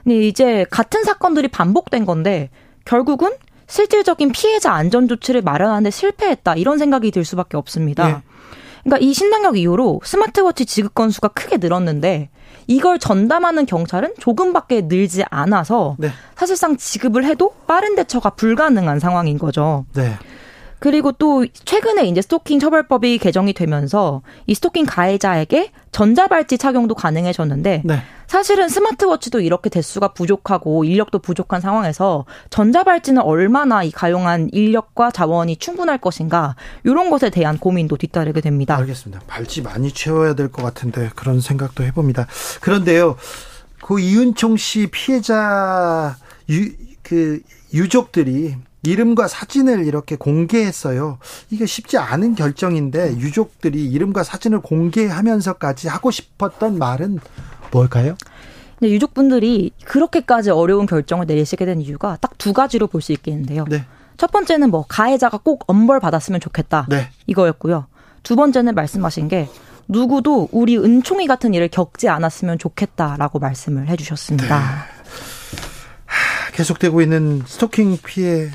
근데 0.05 0.27
이제 0.27 0.65
같은 0.71 1.03
사건들이 1.03 1.49
반복된 1.49 2.05
건데 2.05 2.49
결국은 2.85 3.31
실질적인 3.67 4.31
피해자 4.31 4.71
안전 4.71 5.09
조치를 5.09 5.41
마련하는데 5.41 5.89
실패했다 5.91 6.55
이런 6.55 6.77
생각이 6.77 7.11
들 7.11 7.25
수밖에 7.25 7.57
없습니다. 7.57 8.07
네. 8.07 8.21
그러니까 8.83 9.05
이 9.05 9.13
신당역 9.13 9.57
이후로 9.57 10.01
스마트워치 10.03 10.65
지급 10.65 10.95
건수가 10.95 11.29
크게 11.29 11.57
늘었는데 11.57 12.29
이걸 12.67 12.99
전담하는 12.99 13.65
경찰은 13.65 14.13
조금밖에 14.19 14.81
늘지 14.81 15.23
않아서 15.29 15.95
네. 15.99 16.09
사실상 16.35 16.77
지급을 16.77 17.25
해도 17.25 17.53
빠른 17.67 17.95
대처가 17.95 18.31
불가능한 18.31 18.99
상황인 18.99 19.37
거죠. 19.37 19.85
네. 19.93 20.17
그리고 20.81 21.11
또 21.11 21.45
최근에 21.53 22.05
이제 22.07 22.23
스토킹 22.23 22.59
처벌법이 22.59 23.19
개정이 23.19 23.53
되면서 23.53 24.23
이 24.47 24.55
스토킹 24.55 24.87
가해자에게 24.87 25.71
전자발찌 25.91 26.57
착용도 26.57 26.95
가능해졌는데 26.95 27.83
네. 27.85 28.01
사실은 28.25 28.67
스마트워치도 28.67 29.41
이렇게 29.41 29.69
대수가 29.69 30.13
부족하고 30.13 30.83
인력도 30.83 31.19
부족한 31.19 31.61
상황에서 31.61 32.25
전자발찌는 32.49 33.21
얼마나 33.21 33.83
이 33.83 33.91
가용한 33.91 34.49
인력과 34.53 35.11
자원이 35.11 35.57
충분할 35.57 35.99
것인가 35.99 36.55
이런 36.83 37.11
것에 37.11 37.29
대한 37.29 37.59
고민도 37.59 37.97
뒤따르게 37.97 38.41
됩니다. 38.41 38.75
알겠습니다. 38.77 39.21
발찌 39.27 39.61
많이 39.61 39.91
채워야 39.91 40.33
될 40.33 40.51
것 40.51 40.63
같은데 40.63 41.11
그런 41.15 41.41
생각도 41.41 41.83
해봅니다. 41.83 42.25
그런데요, 42.59 43.17
그 43.83 43.99
이윤총 43.99 44.57
씨 44.57 44.87
피해자 44.87 46.17
유, 46.49 46.71
그 47.03 47.39
유족들이 47.71 48.55
이름과 48.83 49.27
사진을 49.27 49.85
이렇게 49.85 50.15
공개했어요. 50.15 51.19
이게 51.51 51.65
쉽지 51.65 51.97
않은 51.97 52.35
결정인데 52.35 53.17
유족들이 53.17 53.85
이름과 53.85 54.23
사진을 54.23 54.61
공개하면서까지 54.61 55.87
하고 55.87 56.09
싶었던 56.11 56.77
말은 56.79 57.19
뭘까요? 57.71 58.15
네, 58.79 58.89
유족분들이 58.89 59.71
그렇게까지 59.85 60.49
어려운 60.49 60.87
결정을 60.87 61.27
내리시게 61.27 61.65
된 61.65 61.79
이유가 61.81 62.17
딱 62.19 62.31
두 62.41 62.53
가지로 62.53 62.87
볼 62.87 63.01
수 63.01 63.11
있겠는데요. 63.11 63.65
네. 63.69 63.85
첫 64.17 64.31
번째는 64.31 64.71
뭐 64.71 64.83
가해자가 64.87 65.37
꼭 65.37 65.63
엄벌 65.67 65.99
받았으면 65.99 66.39
좋겠다. 66.39 66.87
네. 66.89 67.09
이거였고요. 67.27 67.85
두 68.23 68.35
번째는 68.35 68.73
말씀하신 68.73 69.27
게 69.27 69.47
누구도 69.87 70.49
우리 70.51 70.77
은총이 70.77 71.27
같은 71.27 71.53
일을 71.53 71.67
겪지 71.67 72.09
않았으면 72.09 72.57
좋겠다라고 72.57 73.37
말씀을 73.37 73.87
해주셨습니다. 73.89 74.59
네. 74.59 74.65
계속되고 76.53 77.01
있는 77.01 77.43
스토킹 77.45 77.99
피해 78.03 78.49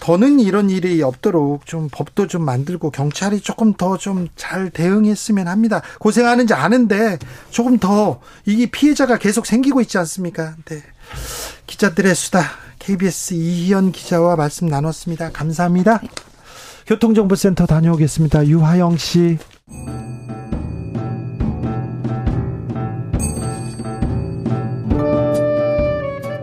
더는 0.00 0.40
이런 0.40 0.70
일이 0.70 1.02
없도록 1.02 1.66
좀 1.66 1.88
법도 1.92 2.26
좀 2.26 2.42
만들고 2.44 2.90
경찰이 2.90 3.40
조금 3.40 3.74
더 3.74 3.96
좀 3.96 4.28
잘 4.36 4.70
대응했으면 4.70 5.46
합니다. 5.46 5.82
고생하는지 5.98 6.54
아는데 6.54 7.18
조금 7.50 7.78
더 7.78 8.20
이게 8.46 8.66
피해자가 8.66 9.18
계속 9.18 9.46
생기고 9.46 9.80
있지 9.82 9.98
않습니까? 9.98 10.54
네. 10.64 10.82
기자들의 11.66 12.14
수다 12.14 12.42
KBS 12.78 13.34
이희연 13.34 13.92
기자와 13.92 14.36
말씀 14.36 14.66
나눴습니다. 14.66 15.30
감사합니다. 15.32 16.00
교통정보센터 16.86 17.66
다녀오겠습니다. 17.66 18.46
유하영 18.46 18.96
씨. 18.96 19.38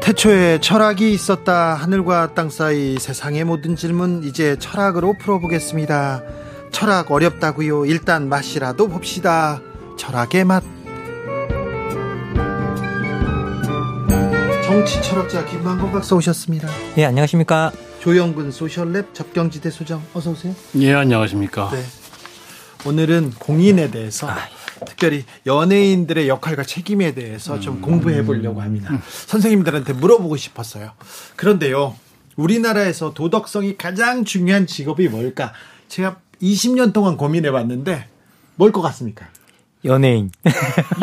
태초에 0.07 0.61
철학이 0.61 1.11
있었다. 1.11 1.73
하늘과 1.73 2.33
땅 2.33 2.49
사이 2.49 2.97
세상의 2.97 3.43
모든 3.43 3.75
질문 3.75 4.23
이제 4.23 4.55
철학으로 4.57 5.17
풀어보겠습니다. 5.19 6.23
철학 6.71 7.11
어렵다고요. 7.11 7.85
일단 7.85 8.29
맛이라도 8.29 8.87
봅시다. 8.87 9.59
철학의 9.97 10.45
맛. 10.45 10.63
정치 14.63 15.01
철학자 15.01 15.43
김만건 15.43 15.91
박사 15.91 16.15
오셨습니다. 16.15 16.69
네, 16.95 17.03
안녕하십니까? 17.03 17.73
조영근 17.99 18.51
소셜랩 18.51 19.13
접경지대 19.13 19.69
소장 19.71 20.01
어서 20.13 20.31
오세요. 20.31 20.55
예, 20.77 20.93
안녕하십니까? 20.93 21.69
네. 21.73 21.83
오늘은 22.89 23.33
공인에 23.39 23.91
대해서 23.91 24.29
아, 24.29 24.37
특별히 24.85 25.25
연예인들의 25.45 26.27
역할과 26.27 26.63
책임에 26.63 27.13
대해서 27.13 27.59
좀 27.59 27.75
음. 27.77 27.81
공부해 27.81 28.23
보려고 28.25 28.61
합니다. 28.61 28.91
음. 28.93 28.99
선생님들한테 29.27 29.93
물어보고 29.93 30.37
싶었어요. 30.37 30.91
그런데요, 31.35 31.95
우리나라에서 32.35 33.13
도덕성이 33.13 33.77
가장 33.77 34.23
중요한 34.25 34.67
직업이 34.67 35.07
뭘까? 35.07 35.53
제가 35.87 36.19
20년 36.41 36.93
동안 36.93 37.17
고민해 37.17 37.51
봤는데 37.51 38.07
뭘 38.55 38.71
것 38.71 38.81
같습니까? 38.81 39.27
연예인. 39.87 40.31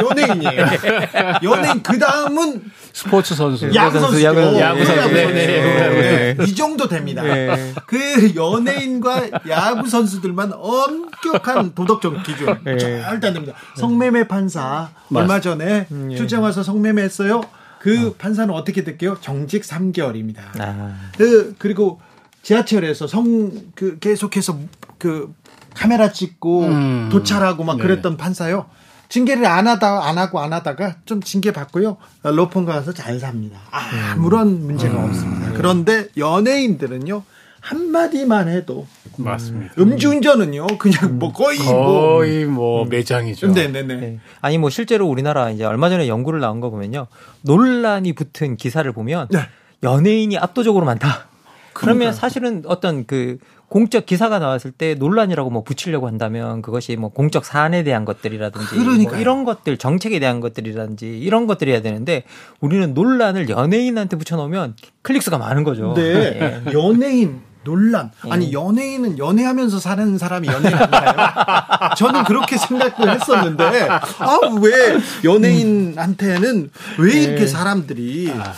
연예인이에요. 0.00 0.66
연예인 1.42 1.82
그 1.82 1.98
다음은 1.98 2.62
스포츠 2.92 3.34
선수, 3.34 3.74
야구 3.74 3.98
선수, 3.98 4.22
야구, 4.22 4.40
야구 4.58 4.84
선수, 4.84 5.12
네, 5.12 5.26
네, 5.26 5.46
네, 5.46 6.34
네. 6.34 6.44
이 6.44 6.54
정도 6.54 6.86
됩니다. 6.88 7.22
네. 7.22 7.72
그 7.86 8.34
연예인과 8.36 9.30
야구 9.48 9.88
선수들만 9.88 10.52
엄격한 10.54 11.74
도덕적 11.74 12.22
기준 12.22 12.58
네. 12.64 12.78
절대 13.02 13.26
안 13.28 13.34
됩니다. 13.34 13.54
성매매 13.76 14.28
판사 14.28 14.90
맞 15.08 15.20
얼마 15.20 15.40
전에 15.40 15.86
음, 15.90 16.12
예. 16.12 16.16
출장 16.16 16.42
와서 16.42 16.62
성매매했어요. 16.62 17.40
그 17.80 18.08
어. 18.08 18.14
판사는 18.16 18.52
어떻게 18.54 18.84
될게요? 18.84 19.16
정직 19.20 19.62
3개월입니다. 19.62 20.38
아. 20.60 21.10
그 21.16 21.54
그리고 21.58 22.00
지하철에서 22.42 23.06
성 23.06 23.50
그 23.74 23.98
계속해서 23.98 24.58
그 24.98 25.34
카메라 25.74 26.12
찍고 26.12 26.62
음. 26.64 27.08
도찰하고 27.10 27.64
막 27.64 27.76
네. 27.76 27.82
그랬던 27.82 28.16
판사요. 28.16 28.66
징계를 29.08 29.46
안 29.46 29.66
하다 29.66 30.08
안 30.08 30.18
하고 30.18 30.40
안 30.40 30.52
하다가 30.52 30.96
좀 31.04 31.20
징계 31.20 31.52
받고요. 31.52 31.98
로펌 32.22 32.64
가서 32.64 32.92
잘 32.92 33.18
삽니다. 33.18 33.60
아 33.70 34.14
무런 34.16 34.48
음. 34.48 34.66
문제가 34.66 34.98
음. 34.98 35.04
없습니다. 35.04 35.52
그런데 35.52 36.08
연예인들은요. 36.16 37.22
한 37.60 37.90
마디만 37.90 38.48
해도 38.48 38.86
맞습니다. 39.16 39.72
음주운전은요, 39.78 40.66
그냥 40.78 41.18
뭐 41.18 41.32
거의, 41.32 41.58
뭐 41.60 42.16
거의 42.18 42.44
뭐, 42.44 42.80
뭐 42.80 42.84
매장이죠. 42.84 43.52
네네네. 43.52 43.94
네. 43.94 44.18
아니 44.42 44.58
뭐 44.58 44.68
실제로 44.68 45.08
우리나라 45.08 45.48
이제 45.48 45.64
얼마 45.64 45.88
전에 45.88 46.06
연구를 46.06 46.40
나온 46.40 46.60
거 46.60 46.68
보면요, 46.68 47.06
논란이 47.40 48.12
붙은 48.12 48.58
기사를 48.58 48.90
보면 48.92 49.28
네. 49.30 49.38
연예인이 49.82 50.36
압도적으로 50.36 50.84
많다. 50.84 51.28
그러면 51.74 51.98
그러니까요. 51.98 52.12
사실은 52.20 52.62
어떤 52.66 53.04
그 53.06 53.38
공적 53.68 54.06
기사가 54.06 54.38
나왔을 54.38 54.70
때 54.70 54.94
논란이라고 54.94 55.50
뭐 55.50 55.64
붙이려고 55.64 56.06
한다면 56.06 56.62
그것이 56.62 56.96
뭐 56.96 57.10
공적 57.10 57.44
사안에 57.44 57.82
대한 57.82 58.04
것들이라든지 58.04 58.76
뭐 58.76 59.16
이런 59.16 59.44
것들 59.44 59.76
정책에 59.78 60.18
대한 60.20 60.40
것들이라든지 60.40 61.18
이런 61.18 61.46
것들이 61.46 61.72
해야 61.72 61.82
되는데 61.82 62.22
우리는 62.60 62.94
논란을 62.94 63.48
연예인한테 63.48 64.16
붙여놓으면 64.16 64.76
클릭수가 65.02 65.38
많은 65.38 65.64
거죠. 65.64 65.94
네. 65.96 66.62
예. 66.66 66.72
연예인 66.72 67.40
논란. 67.64 68.10
예. 68.26 68.30
아니 68.30 68.52
연예인은 68.52 69.18
연애하면서 69.18 69.80
사는 69.80 70.18
사람이 70.18 70.46
연예인인가요? 70.46 71.14
저는 71.96 72.24
그렇게 72.24 72.56
생각을 72.58 73.14
했었는데 73.14 73.88
아 73.88 74.38
왜 74.60 74.98
연예인한테는 75.24 76.70
왜 76.98 77.12
이렇게 77.22 77.42
예. 77.42 77.46
사람들이 77.46 78.32
아, 78.36 78.52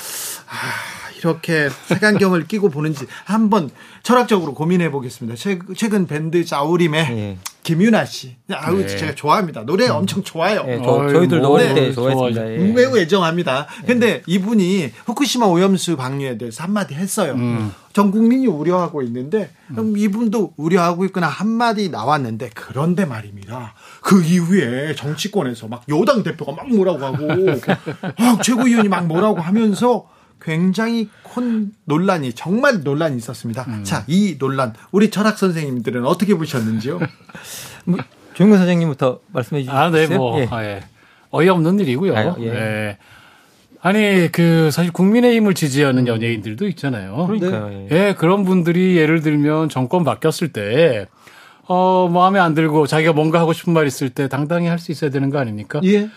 이렇게 1.18 1.68
색안경을 1.86 2.46
끼고 2.46 2.68
보는지 2.68 3.06
한번 3.24 3.70
철학적으로 4.02 4.54
고민해 4.54 4.90
보겠습니다. 4.90 5.36
최근 5.76 6.06
밴드 6.06 6.44
자우림의 6.44 7.00
예. 7.10 7.38
김윤아 7.62 8.04
씨. 8.04 8.36
아우 8.52 8.76
네. 8.76 8.86
제가 8.86 9.14
좋아합니다. 9.16 9.64
노래 9.64 9.88
음. 9.88 9.96
엄청 9.96 10.22
좋아요. 10.22 10.62
네, 10.64 10.80
저, 10.84 11.08
저희들도 11.08 11.52
어릴 11.52 11.74
때 11.74 11.92
좋아했습니다. 11.92 12.52
예. 12.52 12.58
매우 12.58 12.96
애정합니다. 12.96 13.66
근데 13.86 14.22
이분이 14.26 14.92
후쿠시마 15.06 15.46
오염수 15.46 15.96
방류에 15.96 16.38
대해서 16.38 16.62
한마디 16.62 16.94
했어요. 16.94 17.32
음. 17.32 17.72
전 17.92 18.12
국민이 18.12 18.46
우려하고 18.46 19.02
있는데 19.02 19.50
음. 19.76 19.94
이분도 19.96 20.52
우려하고 20.56 21.06
있거나 21.06 21.26
한마디 21.26 21.88
나왔는데 21.88 22.50
그런데 22.54 23.04
말입니다. 23.04 23.74
그 24.00 24.22
이후에 24.22 24.94
정치권에서 24.94 25.66
막 25.66 25.82
여당 25.88 26.22
대표가 26.22 26.52
막 26.52 26.68
뭐라고 26.68 27.04
하고 27.04 27.26
아, 28.16 28.38
최고위원이 28.44 28.88
막 28.88 29.06
뭐라고 29.06 29.40
하면서 29.40 30.06
굉장히 30.40 31.08
큰 31.34 31.72
논란이 31.84 32.32
정말 32.34 32.82
논란이 32.82 33.16
있었습니다. 33.16 33.64
음. 33.68 33.84
자, 33.84 34.04
이 34.06 34.38
논란 34.38 34.74
우리 34.92 35.10
철학 35.10 35.38
선생님들은 35.38 36.04
어떻게 36.06 36.34
보셨는지요? 36.34 37.00
뭐, 37.84 37.98
조영근 38.34 38.58
선생님부터 38.58 39.20
말씀해 39.32 39.62
주시죠. 39.62 39.76
아, 39.76 39.90
네, 39.90 40.06
뭐 40.06 40.38
예. 40.40 40.48
아, 40.50 40.64
예. 40.64 40.84
어이없는 41.30 41.80
일이고요. 41.80 42.16
아, 42.16 42.36
예. 42.40 42.50
네. 42.50 42.98
아니 43.80 44.28
그 44.32 44.70
사실 44.72 44.92
국민의힘을 44.92 45.54
지지하는 45.54 46.06
연예인들도 46.06 46.66
있잖아요. 46.68 47.26
그러니까요. 47.26 47.68
네. 47.68 47.88
예, 47.90 48.14
그런 48.18 48.44
분들이 48.44 48.96
예를 48.96 49.22
들면 49.22 49.68
정권 49.68 50.02
바뀌었을 50.02 50.52
때 50.52 51.06
어, 51.68 52.08
마음에 52.12 52.38
안 52.38 52.54
들고 52.54 52.86
자기가 52.86 53.12
뭔가 53.12 53.40
하고 53.40 53.52
싶은 53.52 53.72
말 53.72 53.86
있을 53.86 54.10
때 54.10 54.28
당당히 54.28 54.68
할 54.68 54.78
수 54.78 54.92
있어야 54.92 55.10
되는 55.10 55.30
거 55.30 55.38
아닙니까? 55.38 55.80
예. 55.84 56.08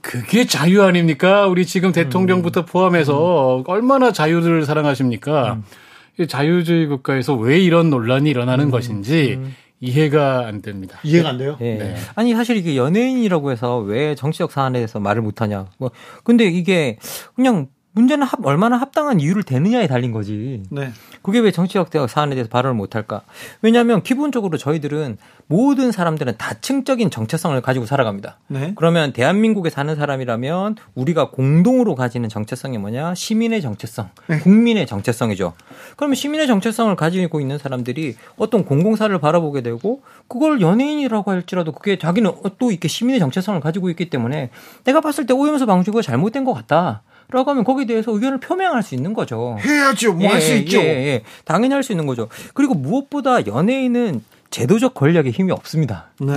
그게 0.00 0.46
자유 0.46 0.82
아닙니까? 0.82 1.46
우리 1.46 1.64
지금 1.66 1.90
대통령부터 1.92 2.64
포함해서 2.64 3.58
음. 3.58 3.64
얼마나 3.66 4.12
자유를 4.12 4.64
사랑하십니까? 4.64 5.54
음. 5.54 6.26
자유주의 6.26 6.86
국가에서 6.86 7.34
왜 7.34 7.58
이런 7.58 7.88
논란이 7.90 8.28
일어나는 8.30 8.66
음. 8.66 8.70
것인지 8.70 9.38
음. 9.38 9.54
이해가 9.80 10.46
안 10.46 10.62
됩니다. 10.62 10.98
이해가 11.02 11.30
안 11.30 11.38
돼요? 11.38 11.56
네. 11.58 11.78
네. 11.78 11.96
아니 12.14 12.34
사실 12.34 12.56
이게 12.56 12.76
연예인이라고 12.76 13.50
해서 13.50 13.78
왜 13.78 14.14
정치적 14.14 14.52
사안에 14.52 14.78
대해서 14.78 15.00
말을 15.00 15.22
못 15.22 15.40
하냐. 15.40 15.66
뭐 15.78 15.90
근데 16.22 16.44
이게 16.44 16.98
그냥 17.34 17.66
문제는 17.94 18.26
합, 18.26 18.44
얼마나 18.46 18.76
합당한 18.78 19.20
이유를 19.20 19.42
대느냐에 19.42 19.86
달린 19.86 20.12
거지. 20.12 20.62
네. 20.70 20.90
그게 21.20 21.38
왜 21.40 21.50
정치적 21.50 21.90
대학 21.90 22.08
사안에 22.08 22.34
대해서 22.34 22.48
발언을 22.48 22.74
못 22.74 22.94
할까? 22.94 23.22
왜냐하면 23.60 24.02
기본적으로 24.02 24.56
저희들은 24.56 25.18
모든 25.46 25.92
사람들은 25.92 26.38
다층적인 26.38 27.10
정체성을 27.10 27.60
가지고 27.60 27.84
살아갑니다. 27.84 28.38
네. 28.48 28.72
그러면 28.76 29.12
대한민국에 29.12 29.68
사는 29.68 29.94
사람이라면 29.94 30.76
우리가 30.94 31.30
공동으로 31.30 31.94
가지는 31.94 32.30
정체성이 32.30 32.78
뭐냐? 32.78 33.14
시민의 33.14 33.60
정체성, 33.60 34.08
네. 34.26 34.38
국민의 34.38 34.86
정체성이죠. 34.86 35.52
그러면 35.96 36.14
시민의 36.14 36.46
정체성을 36.46 36.96
가지고 36.96 37.40
있는 37.40 37.58
사람들이 37.58 38.16
어떤 38.36 38.64
공공사를 38.64 39.16
바라보게 39.18 39.60
되고 39.60 40.00
그걸 40.28 40.62
연예인이라고 40.62 41.30
할지라도 41.30 41.72
그게 41.72 41.98
자기는 41.98 42.32
또 42.58 42.70
이렇게 42.70 42.88
시민의 42.88 43.20
정체성을 43.20 43.60
가지고 43.60 43.90
있기 43.90 44.08
때문에 44.08 44.48
내가 44.84 45.02
봤을 45.02 45.26
때 45.26 45.34
오염수 45.34 45.66
방류가 45.66 46.00
잘못된 46.00 46.44
것 46.44 46.54
같다. 46.54 47.02
라고 47.32 47.50
하면 47.50 47.64
거기에 47.64 47.86
대해서 47.86 48.12
의견을 48.12 48.38
표명할 48.40 48.82
수 48.82 48.94
있는 48.94 49.14
거죠. 49.14 49.56
해야죠. 49.60 50.12
뭐 50.12 50.30
할수 50.30 50.52
예, 50.52 50.56
있죠. 50.58 50.78
예, 50.78 50.84
예. 50.84 51.22
당연히 51.44 51.72
할 51.74 51.82
수 51.82 51.92
있는 51.92 52.06
거죠. 52.06 52.28
그리고 52.54 52.74
무엇보다 52.74 53.46
연예인은 53.46 54.22
제도적 54.50 54.94
권력에 54.94 55.30
힘이 55.30 55.50
없습니다. 55.52 56.10
네. 56.20 56.34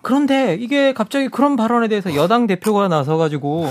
그런데 0.00 0.56
이게 0.58 0.92
갑자기 0.94 1.28
그런 1.28 1.56
발언에 1.56 1.88
대해서 1.88 2.14
여당 2.14 2.46
대표가 2.46 2.88
나서 2.88 3.16
가지고 3.16 3.66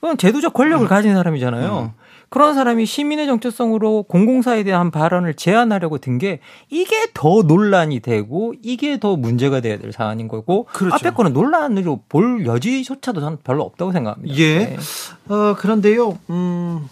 그건 0.00 0.18
제도적 0.18 0.52
권력을 0.52 0.86
가진 0.88 1.14
사람이잖아요. 1.14 1.94
그런 2.32 2.54
사람이 2.54 2.86
시민의 2.86 3.26
정체성으로 3.26 4.04
공공사에 4.04 4.64
대한 4.64 4.90
발언을 4.90 5.34
제한하려고 5.34 5.98
든 5.98 6.18
게 6.18 6.40
이게 6.70 7.06
더 7.14 7.42
논란이 7.42 8.00
되고 8.00 8.54
이게 8.62 8.98
더 8.98 9.16
문제가 9.16 9.60
돼야 9.60 9.78
될 9.78 9.92
사안인 9.92 10.28
거고 10.28 10.64
그렇죠. 10.72 10.94
앞에 10.94 11.10
거는 11.10 11.32
논란으로 11.32 12.00
볼 12.08 12.44
여지조차도 12.46 13.20
저는 13.20 13.38
별로 13.44 13.62
없다고 13.64 13.92
생각합니다. 13.92 14.34
예. 14.36 14.58
네. 14.58 14.76
어, 15.28 15.54
그런데요. 15.56 16.18
음. 16.30 16.88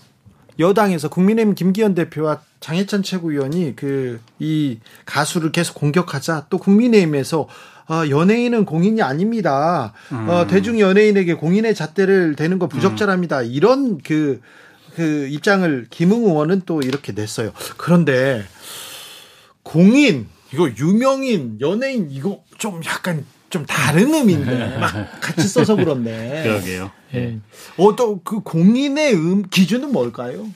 여당에서 0.58 1.08
국민의힘 1.08 1.54
김기현 1.54 1.94
대표와 1.94 2.40
장혜찬 2.60 3.02
최고위원이 3.02 3.74
그 3.76 4.20
이 4.38 4.78
가수를 5.06 5.52
계속 5.52 5.74
공격하자 5.74 6.46
또 6.50 6.58
국민의힘에서 6.58 7.46
어, 7.88 8.08
연예인은 8.08 8.64
공인이 8.64 9.00
아닙니다. 9.02 9.92
어, 10.10 10.14
음. 10.14 10.28
어, 10.28 10.46
대중 10.46 10.80
연예인에게 10.80 11.34
공인의 11.34 11.74
잣대를 11.74 12.36
대는 12.36 12.58
거 12.58 12.66
부적절합니다. 12.68 13.42
이런 13.42 13.98
그 13.98 14.40
그 15.00 15.28
입장을 15.28 15.86
김웅 15.88 16.24
의원은 16.24 16.62
또 16.66 16.82
이렇게 16.82 17.12
냈어요. 17.12 17.52
그런데 17.78 18.44
공인 19.62 20.28
이거 20.52 20.68
유명인 20.78 21.58
연예인 21.62 22.08
이거 22.10 22.42
좀 22.58 22.82
약간 22.84 23.24
좀 23.48 23.64
다른 23.64 24.12
의미인데 24.12 24.76
막 24.78 24.92
같이 25.22 25.48
써서 25.48 25.74
그런데. 25.74 26.42
그러게요. 26.44 26.90
예. 27.14 27.38
어또 27.78 28.20
그 28.22 28.40
공인의 28.40 29.14
음 29.14 29.42
기준은 29.48 29.90
뭘까요? 29.90 30.46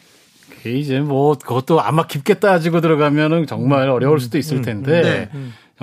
이제 0.66 1.00
뭐 1.00 1.34
그것도 1.34 1.80
아마 1.80 2.06
깊게 2.06 2.34
따지고 2.34 2.80
들어가면은 2.80 3.46
정말 3.46 3.88
어려울 3.88 4.20
수도 4.20 4.38
있을 4.38 4.56
음, 4.56 4.58
음, 4.58 4.62
텐데. 4.62 5.02
네. 5.02 5.40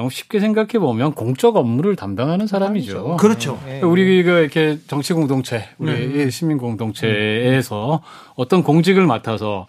쉽게 0.10 0.40
생각해 0.40 0.80
보면 0.80 1.14
공적 1.14 1.58
업무를 1.58 1.96
담당하는 1.96 2.48
사람이죠. 2.48 3.18
그렇죠. 3.18 3.60
네. 3.66 3.82
우리가 3.82 4.40
이렇게 4.40 4.78
정치 4.88 5.14
공동체, 5.14 5.66
우리 5.78 6.08
네. 6.08 6.30
시민 6.30 6.58
공동체에서 6.58 8.02
어떤 8.36 8.64
공직을 8.64 9.06
맡아서 9.06 9.68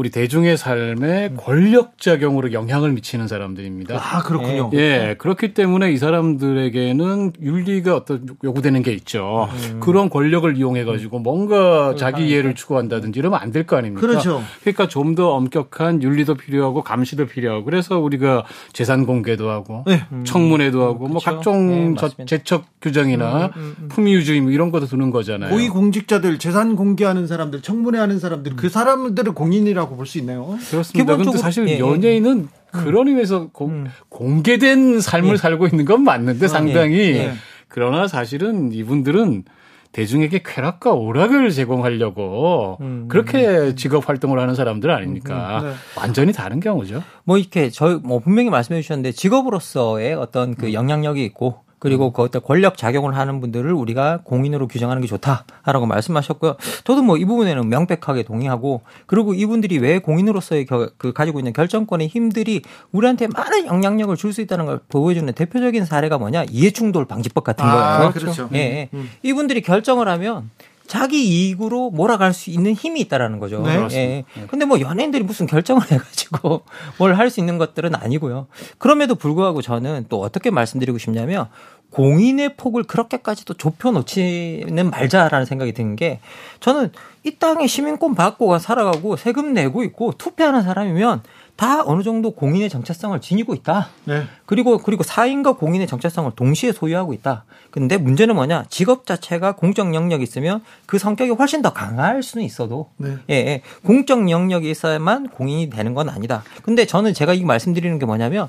우리 0.00 0.08
대중의 0.08 0.56
삶에 0.56 1.34
권력 1.36 1.98
작용으로 1.98 2.54
영향을 2.54 2.92
미치는 2.92 3.28
사람들입니다. 3.28 3.96
아, 3.96 4.22
그렇군요. 4.22 4.70
예, 4.72 5.14
그렇기 5.18 5.52
때문에 5.52 5.92
이 5.92 5.98
사람들에게는 5.98 7.32
윤리가 7.42 7.96
어떤 7.96 8.26
요구되는 8.42 8.82
게 8.82 8.94
있죠. 8.94 9.50
음. 9.52 9.80
그런 9.80 10.08
권력을 10.08 10.56
이용해 10.56 10.84
가지고 10.84 11.18
뭔가 11.18 11.94
자기 11.98 12.28
이해를 12.28 12.54
추구한다든지 12.54 13.18
이러면 13.18 13.40
안 13.42 13.50
될 13.52 13.66
거 13.66 13.76
아닙니까? 13.76 14.00
그렇죠. 14.06 14.42
그러니까 14.62 14.88
좀 14.88 15.10
더 15.14 15.32
엄격한 15.32 16.02
윤리도 16.04 16.36
필요하고 16.36 16.82
감시도 16.82 17.26
필요하고 17.26 17.64
그래서 17.64 17.98
우리가 17.98 18.44
재산 18.72 19.04
공개도 19.04 19.50
하고 19.50 19.82
네. 19.88 20.04
청문회도 20.24 20.82
하고 20.82 21.08
뭐 21.08 21.18
그렇죠. 21.18 21.24
뭐 21.24 21.34
각종 21.34 21.94
네, 22.16 22.24
재척 22.26 22.64
규정이나 22.80 23.46
음, 23.46 23.50
음, 23.56 23.76
음. 23.80 23.88
품위유주의 23.88 24.40
뭐 24.40 24.52
이런 24.52 24.70
것도 24.70 24.86
두는 24.86 25.10
거잖아요. 25.10 25.50
고위 25.50 25.68
공직자들 25.68 26.38
재산 26.38 26.76
공개하는 26.76 27.26
사람들 27.26 27.60
청문회 27.60 27.98
하는 27.98 28.20
사람들 28.20 28.54
그 28.54 28.68
사람들을 28.68 29.32
공인이라고 29.34 29.89
있다고 29.90 29.96
볼 29.96 30.06
수 30.06 30.18
있나요? 30.18 30.56
그렇습니다. 30.70 31.16
그런데 31.16 31.38
사실 31.38 31.68
예, 31.68 31.74
예, 31.74 31.78
연예인은 31.80 32.48
예. 32.52 32.78
그런 32.78 33.08
의미에서 33.08 33.48
공, 33.52 33.70
음. 33.70 33.86
공개된 34.08 35.00
삶을 35.00 35.32
예. 35.32 35.36
살고 35.36 35.66
있는 35.66 35.84
건 35.84 36.04
맞는데 36.04 36.46
어, 36.46 36.48
상당히 36.48 36.96
예. 36.98 37.32
그러나 37.68 38.06
사실은 38.08 38.72
이분들은 38.72 39.44
대중에게 39.92 40.42
쾌락과 40.44 40.92
오락을 40.92 41.50
제공하려고 41.50 42.78
음. 42.80 43.06
그렇게 43.08 43.74
직업 43.74 44.08
활동을 44.08 44.38
하는 44.38 44.54
사람들 44.54 44.88
아닙니까? 44.90 45.60
음. 45.62 45.66
네. 45.68 45.74
완전히 45.96 46.32
다른 46.32 46.60
경우죠. 46.60 47.02
뭐 47.24 47.38
이렇게 47.38 47.70
저뭐 47.70 48.20
분명히 48.22 48.50
말씀해 48.50 48.82
주셨는데 48.82 49.12
직업으로서의 49.12 50.14
어떤 50.14 50.54
그 50.54 50.66
음. 50.66 50.72
영향력이 50.74 51.24
있고 51.24 51.64
그리고 51.80 52.12
그 52.12 52.22
어떤 52.22 52.42
권력 52.42 52.76
작용을 52.76 53.16
하는 53.16 53.40
분들을 53.40 53.72
우리가 53.72 54.20
공인으로 54.24 54.68
규정하는 54.68 55.00
게 55.02 55.08
좋다라고 55.08 55.86
말씀하셨고요. 55.86 56.56
저도 56.84 57.02
뭐 57.02 57.16
이 57.16 57.24
부분에는 57.24 57.68
명백하게 57.68 58.22
동의하고 58.22 58.82
그리고 59.06 59.34
이분들이 59.34 59.78
왜 59.78 59.98
공인으로서의 59.98 60.64
겨, 60.66 60.88
그 60.96 61.12
가지고 61.12 61.40
있는 61.40 61.52
결정권의 61.52 62.08
힘들이 62.08 62.62
우리한테 62.92 63.26
많은 63.26 63.66
영향력을 63.66 64.14
줄 64.16 64.30
수 64.30 64.40
있다는 64.42 64.64
걸 64.66 64.78
보여주는 64.88 65.30
대표적인 65.32 65.84
사례가 65.84 66.16
뭐냐 66.18 66.44
이해충돌 66.50 67.06
방지법 67.06 67.42
같은 67.42 67.64
아, 67.64 67.98
거예요. 67.98 68.12
그렇죠. 68.12 68.48
예. 68.54 68.88
음, 68.94 68.98
음. 69.00 69.10
이분들이 69.24 69.60
결정을 69.62 70.06
하면 70.06 70.50
자기 70.90 71.24
이익으로 71.24 71.90
몰아갈 71.90 72.32
수 72.34 72.50
있는 72.50 72.72
힘이 72.74 73.00
있다라는 73.02 73.38
거죠. 73.38 73.62
네. 73.62 73.86
예. 73.92 73.96
네. 73.96 74.24
근데 74.48 74.64
뭐 74.64 74.80
연예인들이 74.80 75.22
무슨 75.22 75.46
결정을 75.46 75.82
해가지고 75.88 76.62
뭘 76.98 77.14
할 77.14 77.30
수 77.30 77.38
있는 77.38 77.58
것들은 77.58 77.94
아니고요. 77.94 78.48
그럼에도 78.78 79.14
불구하고 79.14 79.62
저는 79.62 80.06
또 80.08 80.20
어떻게 80.20 80.50
말씀드리고 80.50 80.98
싶냐면 80.98 81.46
공인의 81.90 82.56
폭을 82.56 82.82
그렇게까지도 82.84 83.54
좁혀놓지는 83.54 84.90
말자라는 84.90 85.46
생각이 85.46 85.72
드는 85.74 85.94
게 85.94 86.18
저는 86.58 86.90
이 87.22 87.36
땅에 87.38 87.68
시민권 87.68 88.16
받고 88.16 88.58
살아가고 88.58 89.16
세금 89.16 89.52
내고 89.54 89.84
있고 89.84 90.12
투표하는 90.18 90.62
사람이면 90.62 91.22
다 91.60 91.82
어느 91.84 92.02
정도 92.02 92.30
공인의 92.30 92.70
정체성을 92.70 93.20
지니고 93.20 93.52
있다. 93.52 93.90
네. 94.06 94.22
그리고 94.46 94.78
그리고 94.78 95.02
사인과 95.02 95.56
공인의 95.56 95.86
정체성을 95.86 96.32
동시에 96.34 96.72
소유하고 96.72 97.12
있다. 97.12 97.44
근데 97.70 97.98
문제는 97.98 98.34
뭐냐? 98.34 98.64
직업 98.70 99.04
자체가 99.04 99.56
공적 99.56 99.94
영역이 99.94 100.22
있으면 100.22 100.62
그 100.86 100.98
성격이 100.98 101.32
훨씬 101.32 101.60
더 101.60 101.74
강할 101.74 102.22
수는 102.22 102.46
있어도 102.46 102.88
네. 102.96 103.18
예, 103.28 103.34
예. 103.34 103.62
공적 103.84 104.30
영역이 104.30 104.70
있어야만 104.70 105.28
공인이 105.28 105.68
되는 105.68 105.92
건 105.92 106.08
아니다. 106.08 106.44
근데 106.62 106.86
저는 106.86 107.12
제가 107.12 107.34
이 107.34 107.44
말씀드리는 107.44 107.98
게 107.98 108.06
뭐냐면 108.06 108.48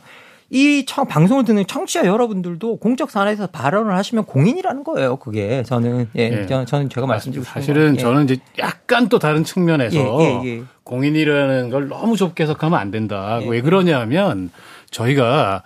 이 0.49 0.85
청, 0.85 1.05
방송을 1.05 1.43
듣는 1.43 1.65
청취자 1.67 2.05
여러분들도 2.05 2.77
공적 2.77 3.11
사안에서 3.11 3.47
발언을 3.47 3.93
하시면 3.95 4.23
공인이라는 4.23 4.85
거예요. 4.85 5.17
그게 5.17 5.63
저는 5.63 6.07
예, 6.17 6.45
예. 6.49 6.65
저는 6.65 6.87
제가 6.87 7.07
말씀드리고 7.07 7.43
사실은 7.43 7.97
저는 7.97 8.23
이제 8.23 8.37
약간 8.59 9.09
또 9.09 9.19
다른 9.19 9.43
측면에서 9.43 9.97
예, 9.97 10.01
예, 10.01 10.41
예. 10.45 10.63
공인이라는 10.91 11.69
걸 11.69 11.87
너무 11.87 12.17
좁게 12.17 12.43
해석하면 12.43 12.77
안 12.77 12.91
된다. 12.91 13.39
예. 13.41 13.47
왜 13.47 13.61
그러냐면 13.61 14.51
저희가 14.91 15.63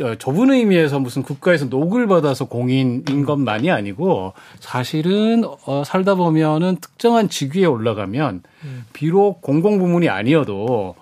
어, 0.00 0.14
좁은 0.14 0.52
의미에서 0.52 1.00
무슨 1.00 1.22
국가에서 1.22 1.66
녹을 1.66 2.06
받아서 2.06 2.44
공인인 2.46 3.24
것만이 3.24 3.68
아니고 3.68 4.32
사실은 4.60 5.42
어, 5.66 5.82
살다 5.84 6.14
보면은 6.14 6.76
특정한 6.80 7.28
직위에 7.28 7.64
올라가면 7.64 8.42
음. 8.64 8.84
비록 8.92 9.42
공공부문이 9.42 10.08
아니어도 10.08 10.94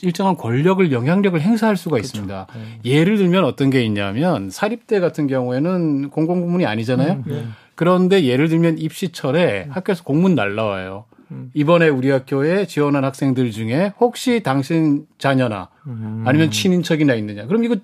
일정한 0.00 0.36
권력을 0.36 0.90
영향력을 0.90 1.38
행사할 1.38 1.76
수가 1.76 1.96
그렇죠. 1.96 2.06
있습니다. 2.06 2.46
네. 2.54 2.90
예를 2.90 3.18
들면 3.18 3.44
어떤 3.44 3.68
게 3.68 3.84
있냐면 3.84 4.48
사립대 4.48 5.00
같은 5.00 5.26
경우에는 5.26 6.08
공공부문이 6.08 6.64
아니잖아요. 6.64 7.12
음, 7.12 7.24
네. 7.26 7.44
그런데 7.74 8.24
예를 8.24 8.48
들면 8.48 8.78
입시철에 8.78 9.64
음. 9.66 9.72
학교에서 9.72 10.02
공문 10.02 10.34
날라와요. 10.34 11.04
음. 11.32 11.50
이번에 11.54 11.88
우리 11.88 12.10
학교에 12.10 12.66
지원한 12.66 13.04
학생들 13.04 13.50
중에 13.50 13.92
혹시 13.98 14.42
당신 14.42 15.06
자녀나 15.18 15.68
음. 15.86 16.24
아니면 16.26 16.50
친인척이나 16.50 17.14
있느냐. 17.14 17.46
그럼 17.46 17.64
이거 17.64 17.76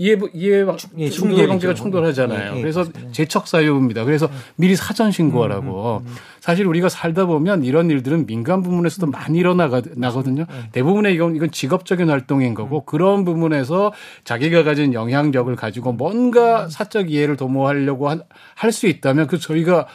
이해 0.00 0.16
이해 0.32 0.64
예, 0.98 1.10
충돌 1.10 1.48
방지가 1.48 1.74
충돌하잖아요. 1.74 2.52
예, 2.54 2.56
예, 2.56 2.60
그래서 2.60 2.84
제척 3.10 3.48
사유입니다. 3.48 4.04
그래서 4.04 4.28
미리 4.54 4.76
사전 4.76 5.10
신고하라고. 5.10 5.98
음, 5.98 6.06
음, 6.06 6.08
음. 6.08 6.16
사실 6.38 6.66
우리가 6.66 6.88
살다 6.88 7.26
보면 7.26 7.64
이런 7.64 7.90
일들은 7.90 8.24
민간 8.26 8.62
부문에서도 8.62 9.08
많이 9.08 9.38
일어나거든요. 9.38 10.46
대부분의 10.70 11.14
이건 11.14 11.34
이건 11.34 11.50
직업적인 11.50 12.08
활동인 12.10 12.54
거고 12.54 12.84
그런 12.84 13.24
부분에서 13.24 13.92
자기가 14.22 14.62
가진 14.62 14.94
영향력을 14.94 15.54
가지고 15.56 15.92
뭔가 15.92 16.68
사적 16.68 17.10
이해를 17.10 17.36
도모하려고 17.36 18.08
할 18.54 18.72
수 18.72 18.86
있다면 18.86 19.26
그 19.26 19.38
저희가 19.38 19.88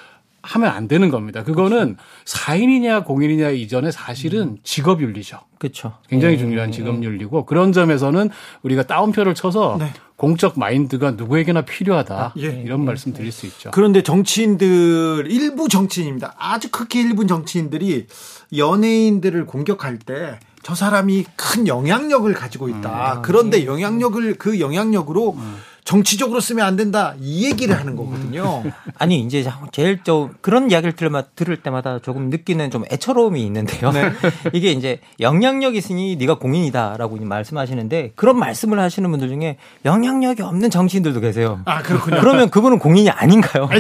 하면 0.44 0.70
안 0.70 0.88
되는 0.88 1.10
겁니다. 1.10 1.44
그거는 1.44 1.98
사인이냐 2.26 3.04
공인이냐 3.04 3.50
이전에 3.50 3.92
사실은 3.92 4.42
음. 4.42 4.58
직업 4.64 5.02
윤리죠. 5.02 5.40
그렇죠. 5.58 5.94
굉장히 6.10 6.36
네. 6.36 6.42
중요한 6.42 6.72
직업 6.72 7.02
윤리고 7.02 7.46
그런 7.46 7.72
점에서는 7.72 8.30
우리가 8.62 8.84
따옴표를 8.84 9.36
쳐서 9.36 9.78
네. 9.80 9.94
공적 10.18 10.60
마인드가 10.60 11.12
누구에게나 11.12 11.62
필요하다 11.62 12.16
아, 12.16 12.34
예. 12.38 12.62
이런 12.64 12.82
예. 12.82 12.86
말씀 12.86 13.14
드릴 13.14 13.32
수 13.32 13.46
있죠. 13.46 13.72
그런데 13.72 14.04
정치인들 14.04 15.28
일부 15.30 15.70
정치인입니다. 15.70 16.36
아주 16.38 16.70
크게 16.70 17.02
일부 17.02 17.26
정치인들이 17.26 18.08
연예인들을 18.56 19.46
공격할 19.46 20.00
때 20.00 20.38
저 20.64 20.74
사람이 20.74 21.26
큰 21.36 21.68
영향력을 21.68 22.34
가지고 22.34 22.70
있다. 22.70 23.16
음. 23.18 23.22
그런데 23.22 23.62
예. 23.62 23.66
영향력을 23.66 24.36
그 24.36 24.60
영향력으로 24.60 25.34
음. 25.34 25.58
정치적으로 25.84 26.40
쓰면 26.40 26.66
안 26.66 26.76
된다 26.76 27.14
이 27.20 27.46
얘기를 27.46 27.78
하는 27.78 27.96
거거든요. 27.96 28.64
아니 28.98 29.20
이제 29.20 29.46
제일 29.72 30.02
좀 30.04 30.34
그런 30.42 30.72
이야기를 30.72 30.96
들을 31.36 31.58
때마다 31.58 32.00
조금 32.00 32.30
느끼는 32.30 32.72
좀 32.72 32.86
애처로움이 32.92 33.44
있는데요. 33.46 33.92
네. 33.92 34.12
이게 34.54 34.72
이제 34.72 35.00
영향력 35.20 35.76
있으니 35.76 36.16
네가 36.16 36.36
공인이다라고 36.36 37.18
말씀하시는데 37.18 38.14
그런 38.16 38.40
말씀을 38.40 38.80
하시는 38.80 39.10
분들 39.10 39.28
중에 39.28 39.58
영향력이 39.84 40.42
없는 40.42 40.70
정치인들도 40.70 41.20
계세요. 41.20 41.60
아 41.66 41.82
그렇군요. 41.82 42.20
그러면 42.20 42.50
그분은 42.50 42.80
공인이 42.80 43.10
아닌가요? 43.10 43.68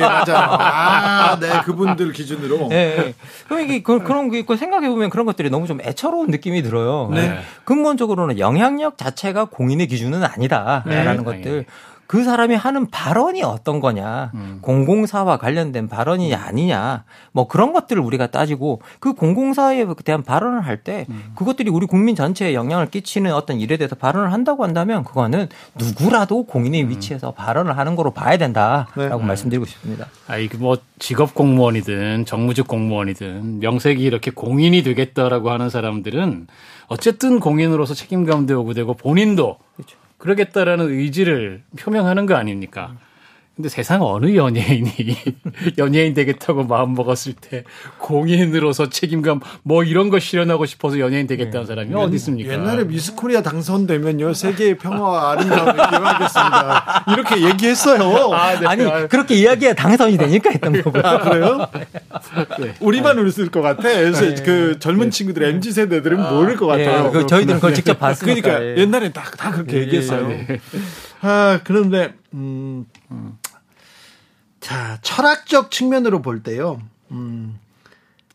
맞아. 0.00 0.38
아, 0.38 1.38
네 1.40 1.48
그분들 1.64 2.12
기준으로. 2.12 2.68
네. 2.68 3.14
그럼 3.48 3.62
이게 3.62 3.82
그, 3.82 3.92
런게 3.92 4.38
있고 4.40 4.56
생각해 4.56 4.88
보면 4.90 5.08
그런 5.08 5.24
것들이 5.24 5.48
너무 5.48 5.66
좀 5.66 5.80
애처로운 5.80 6.30
느낌이 6.30 6.62
들어요. 6.62 7.10
네. 7.12 7.38
근본적으로는 7.64 8.38
영향력 8.38 8.98
자체가 8.98 9.46
공인의 9.46 9.86
기준은 9.86 10.22
아니다라는. 10.22 11.21
하는 11.30 11.42
것들 11.42 11.66
그 12.12 12.24
사람이 12.24 12.54
하는 12.56 12.90
발언이 12.90 13.42
어떤 13.42 13.80
거냐, 13.80 14.32
음. 14.34 14.58
공공사와 14.60 15.38
관련된 15.38 15.88
발언이 15.88 16.34
아니냐, 16.34 17.04
뭐 17.32 17.48
그런 17.48 17.72
것들을 17.72 18.02
우리가 18.02 18.26
따지고 18.26 18.82
그 19.00 19.14
공공사에 19.14 19.86
대한 20.04 20.22
발언을 20.22 20.60
할때 20.60 21.06
음. 21.08 21.32
그것들이 21.34 21.70
우리 21.70 21.86
국민 21.86 22.14
전체에 22.14 22.52
영향을 22.52 22.90
끼치는 22.90 23.32
어떤 23.32 23.60
일에 23.60 23.78
대해서 23.78 23.94
발언을 23.94 24.30
한다고 24.30 24.62
한다면 24.62 25.04
그거는 25.04 25.48
누구라도 25.78 26.44
공인의 26.44 26.82
음. 26.82 26.90
위치에서 26.90 27.30
발언을 27.30 27.78
하는 27.78 27.96
거로 27.96 28.10
봐야 28.10 28.36
된다라고 28.36 29.20
네. 29.20 29.24
말씀드리고 29.24 29.64
싶습니다. 29.64 30.08
아, 30.28 30.36
이게 30.36 30.58
뭐 30.58 30.76
직업 30.98 31.34
공무원이든 31.34 32.26
정무직 32.26 32.68
공무원이든 32.68 33.60
명색이 33.60 34.02
이렇게 34.02 34.30
공인이 34.30 34.82
되겠다라고 34.82 35.50
하는 35.50 35.70
사람들은 35.70 36.46
어쨌든 36.88 37.40
공인으로서 37.40 37.94
책임감도 37.94 38.52
요구되고 38.52 38.92
본인도 38.92 39.56
그렇죠. 39.76 40.01
그러겠다라는 40.22 40.88
의지를 40.88 41.64
표명하는 41.76 42.26
거 42.26 42.36
아닙니까? 42.36 42.96
근데 43.54 43.68
세상 43.68 44.02
어느 44.02 44.34
연예인이 44.34 44.90
연예인 45.76 46.14
되겠다고 46.14 46.64
마음 46.64 46.94
먹었을 46.94 47.34
때 47.34 47.64
공인으로서 47.98 48.88
책임감 48.88 49.40
뭐 49.62 49.84
이런 49.84 50.08
거 50.08 50.18
실현하고 50.18 50.64
싶어서 50.64 50.98
연예인 50.98 51.26
되겠다는 51.26 51.60
네. 51.60 51.66
사람이 51.66 51.94
어디 51.94 52.16
있습니까? 52.16 52.54
옛날에 52.54 52.84
미스 52.84 53.14
코리아 53.14 53.42
당선되면요 53.42 54.32
세계의 54.32 54.78
평화와 54.78 55.32
아름다움을 55.32 55.72
기원하겠습니다. 55.74 57.04
이렇게 57.12 57.42
얘기했어요. 57.42 58.32
아, 58.32 58.58
네. 58.58 58.84
니 58.84 59.08
그렇게 59.08 59.34
이야기가 59.34 59.74
당선이 59.74 60.16
되니까 60.16 60.50
했던 60.50 60.82
거고요. 60.82 61.02
아, 61.04 61.18
그래요? 61.18 61.68
네. 62.58 62.74
우리만 62.80 63.18
웃을 63.18 63.50
것 63.50 63.60
같아. 63.60 63.82
그래서 63.82 64.34
네. 64.34 64.42
그 64.42 64.78
젊은 64.78 65.10
친구들 65.10 65.42
MZ 65.42 65.72
세대들은 65.72 66.20
아, 66.20 66.30
모를 66.32 66.56
것 66.56 66.66
같아요. 66.66 67.10
그 67.12 67.26
저희들은 67.26 67.56
그걸 67.56 67.74
직접 67.74 67.98
봤으니까. 67.98 68.58
그러니까 68.58 68.80
옛날에 68.80 69.12
다, 69.12 69.24
다 69.36 69.50
그렇게 69.50 69.80
얘기했어요. 69.80 70.30
아 71.22 71.60
그런데 71.64 72.14
음. 72.34 72.86
자, 74.60 74.98
철학적 75.02 75.72
측면으로 75.72 76.22
볼 76.22 76.42
때요. 76.42 76.80
음, 77.10 77.58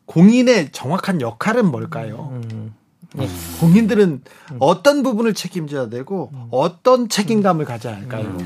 공인의 0.05 0.71
정확한 0.73 1.21
역할은 1.21 1.71
뭘까요? 1.71 2.29
음, 2.33 2.73
음. 3.15 3.27
공인들은 3.61 4.23
어떤 4.59 5.03
부분을 5.03 5.33
책임져야 5.33 5.87
되고 5.89 6.31
어떤 6.51 7.07
책임감을 7.07 7.63
가져야 7.63 7.95
할까요? 7.95 8.37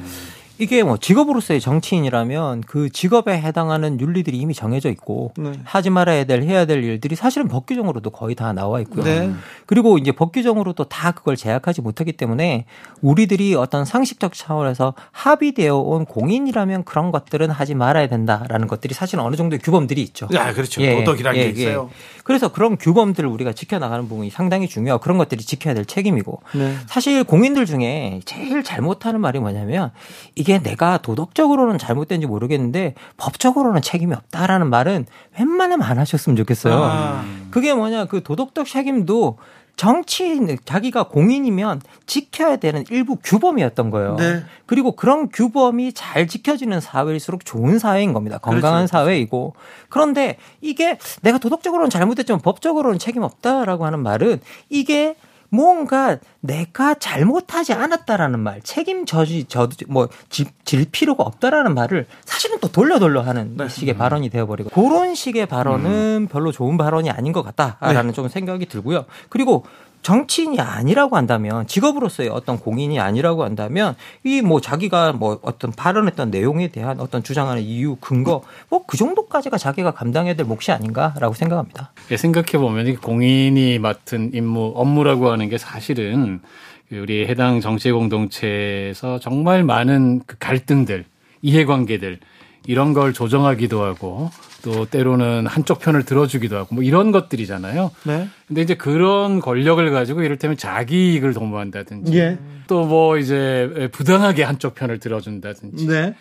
음. 0.61 0.63
이게 0.63 0.83
뭐 0.83 0.97
직업으로서의 0.97 1.59
정치인이라면 1.59 2.61
그 2.61 2.89
직업에 2.89 3.33
해당하는 3.33 3.99
윤리들이 3.99 4.37
이미 4.37 4.53
정해져 4.53 4.89
있고 4.89 5.33
네. 5.37 5.53
하지 5.63 5.89
말아야 5.89 6.23
될 6.25 6.43
해야 6.43 6.65
될 6.65 6.83
일들이 6.83 7.15
사실은 7.15 7.47
법규정으로도 7.47 8.11
거의 8.11 8.35
다 8.35 8.53
나와 8.53 8.79
있고요. 8.81 9.03
네. 9.03 9.33
그리고 9.65 9.97
이제 9.97 10.11
법규정으로도 10.11 10.85
다 10.85 11.11
그걸 11.11 11.35
제약하지 11.35 11.81
못하기 11.81 12.13
때문에 12.13 12.65
우리들이 13.01 13.55
어떤 13.55 13.85
상식적 13.85 14.33
차원에서 14.33 14.93
합의되어 15.11 15.75
온 15.75 16.05
공인이라면 16.05 16.83
그런 16.83 17.11
것들은 17.11 17.49
하지 17.49 17.73
말아야 17.73 18.07
된다라는 18.07 18.67
것들이 18.67 18.93
사실 18.93 19.19
어느 19.19 19.35
정도의 19.35 19.59
규범들이 19.59 20.01
있죠. 20.03 20.27
아, 20.37 20.53
그렇죠. 20.53 20.81
예, 20.81 20.95
도덕이라는 20.95 21.39
예, 21.39 21.51
게 21.51 21.61
있어요. 21.61 21.89
예. 21.91 22.21
그래서 22.23 22.49
그런 22.49 22.77
규범들을 22.77 23.27
우리가 23.27 23.53
지켜나가는 23.53 24.07
부분이 24.07 24.29
상당히 24.29 24.67
중요하고 24.67 25.01
그런 25.01 25.17
것들이 25.17 25.43
지켜야 25.43 25.73
될 25.73 25.85
책임이고 25.85 26.41
네. 26.53 26.75
사실 26.85 27.23
공인들 27.23 27.65
중에 27.65 28.21
제일 28.25 28.63
잘못하는 28.63 29.21
말이 29.21 29.39
뭐냐면 29.39 29.91
이게 30.35 30.50
이게 30.51 30.61
내가 30.61 30.97
도덕적으로는 30.97 31.77
잘못된지 31.77 32.27
모르겠는데 32.27 32.93
법적으로는 33.15 33.81
책임이 33.81 34.13
없다라는 34.13 34.69
말은 34.69 35.05
웬만하면 35.39 35.81
안 35.87 35.97
하셨으면 35.97 36.35
좋겠어요. 36.35 36.73
아. 36.75 37.23
그게 37.51 37.73
뭐냐 37.73 38.05
그 38.05 38.21
도덕적 38.21 38.67
책임도 38.67 39.37
정치인 39.77 40.57
자기가 40.65 41.03
공인이면 41.03 41.81
지켜야 42.05 42.57
되는 42.57 42.83
일부 42.89 43.15
규범이었던 43.15 43.91
거예요. 43.91 44.17
네. 44.17 44.43
그리고 44.65 44.91
그런 44.91 45.29
규범이 45.29 45.93
잘 45.93 46.27
지켜지는 46.27 46.81
사회일수록 46.81 47.45
좋은 47.45 47.79
사회인 47.79 48.11
겁니다. 48.11 48.37
건강한 48.37 48.81
그렇죠. 48.81 48.91
사회이고. 48.91 49.53
그런데 49.87 50.35
이게 50.59 50.99
내가 51.21 51.37
도덕적으로는 51.37 51.89
잘못했지만 51.89 52.41
법적으로는 52.41 52.99
책임 52.99 53.23
없다라고 53.23 53.85
하는 53.85 53.99
말은 54.03 54.41
이게 54.69 55.15
뭔가 55.51 56.17
내가 56.39 56.93
잘못하지 56.93 57.73
않았다라는 57.73 58.39
말, 58.39 58.61
책임 58.61 59.05
져지, 59.05 59.45
저, 59.49 59.67
뭐, 59.87 60.07
질, 60.29 60.47
질 60.63 60.85
필요가 60.89 61.23
없다라는 61.23 61.75
말을 61.75 62.07
사실은 62.23 62.57
또 62.61 62.69
돌려 62.69 62.99
돌려 62.99 63.21
하는 63.21 63.57
네. 63.57 63.67
식의 63.67 63.95
음. 63.95 63.97
발언이 63.97 64.29
되어버리고 64.29 64.69
그런 64.69 65.13
식의 65.13 65.47
발언은 65.47 65.91
음. 65.91 66.27
별로 66.27 66.53
좋은 66.53 66.77
발언이 66.77 67.09
아닌 67.11 67.33
것 67.33 67.43
같다라는 67.43 68.07
네. 68.07 68.13
좀 68.13 68.29
생각이 68.29 68.65
들고요. 68.65 69.05
그리고 69.27 69.65
정치인이 70.01 70.59
아니라고 70.59 71.15
한다면 71.15 71.67
직업으로서의 71.67 72.29
어떤 72.29 72.59
공인이 72.59 72.99
아니라고 72.99 73.43
한다면 73.43 73.95
이 74.23 74.41
뭐 74.41 74.59
자기가 74.59 75.13
뭐 75.13 75.39
어떤 75.43 75.71
발언했던 75.71 76.31
내용에 76.31 76.69
대한 76.69 76.99
어떤 76.99 77.21
주장하는 77.23 77.61
이유 77.61 77.95
근거 78.01 78.41
뭐 78.69 78.81
그 78.87 78.97
정도까지가 78.97 79.57
자기가 79.57 79.91
감당해야 79.91 80.33
될 80.33 80.45
몫이 80.45 80.71
아닌가라고 80.71 81.33
생각합니다. 81.33 81.91
예, 82.09 82.17
생각해 82.17 82.53
보면 82.53 82.97
공인이 82.97 83.79
맡은 83.79 84.31
임무 84.33 84.73
업무라고 84.75 85.31
하는 85.31 85.47
게 85.49 85.57
사실은 85.57 86.41
그 86.89 86.97
우리 86.97 87.25
해당 87.27 87.61
정치 87.61 87.91
공동체에서 87.91 89.19
정말 89.19 89.63
많은 89.63 90.21
그 90.25 90.35
갈등들, 90.39 91.05
이해관계들 91.41 92.19
이런 92.65 92.93
걸 92.93 93.13
조정하기도 93.13 93.81
하고 93.83 94.29
또 94.63 94.85
때로는 94.85 95.47
한쪽 95.47 95.79
편을 95.79 96.03
들어주기도 96.03 96.57
하고 96.57 96.75
뭐 96.75 96.83
이런 96.83 97.11
것들이잖아요. 97.11 97.91
네. 98.05 98.27
근데 98.47 98.61
이제 98.61 98.75
그런 98.75 99.39
권력을 99.39 99.89
가지고 99.91 100.23
이를테면 100.23 100.57
자기 100.57 101.13
이익을 101.13 101.33
도모한다든지 101.33 102.17
예. 102.17 102.37
또뭐 102.67 103.17
이제 103.17 103.89
부당하게 103.91 104.43
한쪽 104.43 104.75
편을 104.75 104.99
들어준다든지 104.99 105.87
네. 105.87 106.15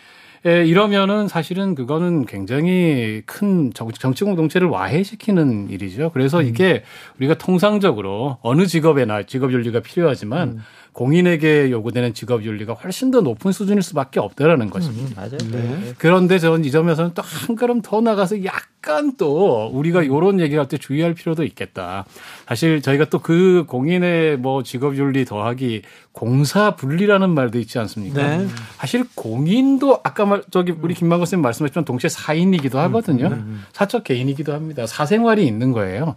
예, 0.47 0.65
이러면은 0.65 1.27
사실은 1.27 1.75
그거는 1.75 2.25
굉장히 2.25 3.21
큰 3.27 3.71
정치 3.73 4.23
공동체를 4.23 4.67
와해시키는 4.67 5.69
일이죠. 5.69 6.09
그래서 6.13 6.39
음. 6.39 6.47
이게 6.47 6.83
우리가 7.19 7.35
통상적으로 7.35 8.39
어느 8.41 8.65
직업에나 8.65 9.23
직업 9.23 9.53
윤리가 9.53 9.81
필요하지만 9.81 10.49
음. 10.49 10.59
공인에게 10.93 11.71
요구되는 11.71 12.13
직업 12.13 12.43
윤리가 12.43 12.73
훨씬 12.73 13.11
더 13.11 13.21
높은 13.21 13.51
수준일 13.53 13.81
수밖에 13.81 14.19
없다라는 14.19 14.69
것입니다. 14.69 15.09
음, 15.09 15.15
맞아요. 15.15 15.37
네. 15.51 15.93
그런데 15.97 16.37
저는 16.37 16.65
이 16.65 16.71
점에서는 16.71 17.13
또 17.13 17.21
한 17.21 17.55
걸음 17.55 17.81
더 17.81 18.01
나가서 18.01 18.43
약간 18.43 19.13
또 19.17 19.67
우리가 19.73 20.05
요런 20.05 20.39
얘기할 20.41 20.67
때 20.67 20.77
주의할 20.77 21.13
필요도 21.13 21.43
있겠다. 21.45 22.05
사실 22.47 22.81
저희가 22.81 23.05
또 23.05 23.19
그 23.21 23.63
공인의 23.67 24.37
뭐 24.37 24.63
직업 24.63 24.97
윤리 24.97 25.23
더하기 25.25 25.83
공사 26.11 26.75
분리라는 26.75 27.29
말도 27.29 27.59
있지 27.59 27.77
않습니까? 27.79 28.37
네. 28.37 28.47
사실 28.77 29.05
공인도 29.15 30.01
아까 30.03 30.25
말 30.25 30.41
저기 30.51 30.73
우리 30.73 30.93
김만건 30.93 31.25
선생님 31.25 31.41
말씀하셨지만 31.43 31.85
동시에 31.85 32.09
사인이기도 32.09 32.79
하거든요. 32.79 33.27
음, 33.27 33.31
음, 33.31 33.37
음. 33.37 33.63
사적 33.71 34.03
개인이기도 34.03 34.51
합니다. 34.53 34.85
사생활이 34.87 35.45
있는 35.47 35.71
거예요. 35.71 36.15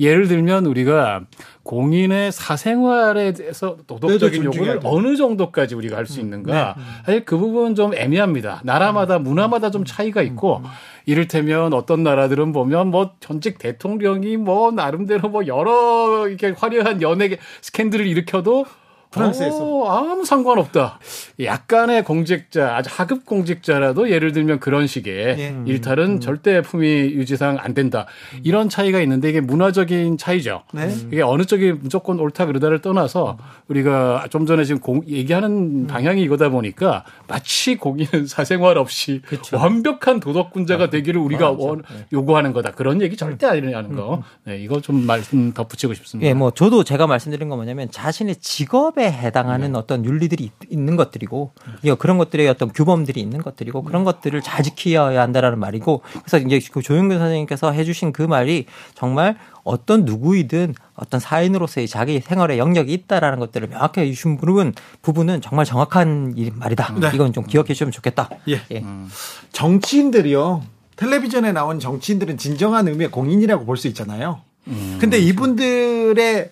예를 0.00 0.28
들면 0.28 0.66
우리가 0.66 1.22
공인의 1.62 2.30
사생활에 2.32 3.32
대해서 3.32 3.76
도덕적인 3.86 4.44
요구를 4.44 4.80
어느 4.84 5.16
정도까지 5.16 5.74
우리가 5.74 5.96
할 5.96 6.06
수 6.06 6.20
있는가? 6.20 6.74
네. 6.76 6.82
사실 7.06 7.24
그 7.24 7.38
부분은 7.38 7.74
좀 7.74 7.94
애매합니다. 7.94 8.60
나라마다 8.64 9.18
문화마다 9.18 9.70
좀 9.70 9.84
차이가 9.86 10.20
있고 10.22 10.62
이를테면 11.06 11.72
어떤 11.72 12.02
나라들은 12.02 12.52
보면 12.52 12.88
뭐 12.88 13.12
전직 13.20 13.58
대통령이 13.58 14.36
뭐 14.36 14.70
나름대로 14.70 15.28
뭐 15.30 15.46
여러 15.46 16.28
이렇게 16.28 16.50
화려한 16.56 17.00
연예 17.02 17.38
스캔들을 17.62 18.06
일으켜도 18.06 18.66
프랑스에서 19.14 19.64
오, 19.64 19.88
아무 19.88 20.24
상관없다. 20.24 20.98
약간의 21.40 22.04
공직자, 22.04 22.76
아주 22.76 22.90
하급 22.92 23.24
공직자라도 23.24 24.10
예를 24.10 24.32
들면 24.32 24.58
그런 24.60 24.86
식의 24.86 25.14
예. 25.38 25.56
일탈은 25.66 26.04
음. 26.04 26.20
절대 26.20 26.60
품위 26.62 26.88
유지상 26.88 27.58
안 27.60 27.74
된다. 27.74 28.06
이런 28.42 28.68
차이가 28.68 29.00
있는데 29.00 29.30
이게 29.30 29.40
문화적인 29.40 30.18
차이죠. 30.18 30.64
네. 30.72 30.92
이게 31.12 31.22
어느 31.22 31.44
쪽이 31.44 31.72
무조건 31.72 32.18
옳다 32.18 32.46
그러다를 32.46 32.80
떠나서 32.80 33.38
우리가 33.68 34.26
좀 34.30 34.46
전에 34.46 34.64
지금 34.64 34.80
공, 34.80 35.02
얘기하는 35.06 35.86
방향이 35.86 36.22
이거다 36.22 36.48
보니까 36.48 37.04
마치 37.28 37.76
공인은 37.76 38.26
사생활 38.28 38.78
없이 38.78 39.22
그쵸. 39.26 39.56
완벽한 39.56 40.20
도덕군자가 40.20 40.90
되기를 40.90 41.20
우리가 41.20 41.50
원, 41.52 41.82
네. 41.82 42.06
요구하는 42.12 42.52
거다. 42.52 42.72
그런 42.72 43.00
얘기 43.00 43.16
절대 43.16 43.46
아니라는 43.46 43.94
거. 43.94 44.14
음, 44.14 44.18
음. 44.18 44.22
네, 44.44 44.58
이거 44.58 44.80
좀 44.80 45.06
말씀 45.06 45.52
덧붙이고 45.52 45.94
싶습니다. 45.94 46.28
예, 46.28 46.34
뭐 46.34 46.50
저도 46.50 46.82
제가 46.82 47.06
말씀드린 47.06 47.48
건 47.48 47.58
뭐냐면 47.58 47.88
자신의 47.90 48.36
직업에 48.36 49.03
법에 49.04 49.12
해당하는 49.12 49.72
네. 49.72 49.78
어떤 49.78 50.04
윤리들이 50.04 50.50
있, 50.70 50.78
는 50.78 50.96
것들이고 50.96 51.52
그런 51.98 52.18
것들의 52.18 52.48
어떤 52.48 52.72
규범들이 52.72 53.20
있는 53.20 53.42
것들이고 53.42 53.82
그런 53.84 54.04
것들을 54.04 54.40
잘 54.42 54.62
지켜야 54.62 55.20
한다라는 55.22 55.58
말이고 55.58 56.02
그래서 56.24 56.38
이제 56.38 56.60
그 56.72 56.82
조영근 56.82 57.18
선생님께서 57.18 57.72
해주신 57.72 58.12
그 58.12 58.22
말이 58.22 58.66
정말 58.94 59.36
어떤 59.62 60.04
누구이든 60.04 60.74
어떤 60.94 61.20
사인으로서의 61.20 61.88
자기 61.88 62.20
생활의 62.20 62.58
영역이 62.58 62.92
있다라는 62.92 63.38
것들을 63.38 63.68
명확히 63.68 64.00
해주신 64.00 64.38
부분 64.38 64.72
부분은 65.02 65.40
정말 65.40 65.64
정확한 65.64 66.34
말이다. 66.54 66.94
네. 67.00 67.10
이건 67.14 67.32
좀 67.32 67.44
기억해 67.44 67.68
주시면 67.68 67.92
좋겠다. 67.92 68.30
예. 68.48 68.60
예. 68.70 68.78
음. 68.80 69.08
정치인들이요. 69.52 70.62
텔레비전에 70.96 71.52
나온 71.52 71.80
정치인들은 71.80 72.38
진정한 72.38 72.88
의미의 72.88 73.10
공인이라고 73.10 73.64
볼 73.64 73.76
수 73.76 73.88
있잖아요. 73.88 74.40
음. 74.68 74.98
근데 75.00 75.18
이분들의 75.18 76.50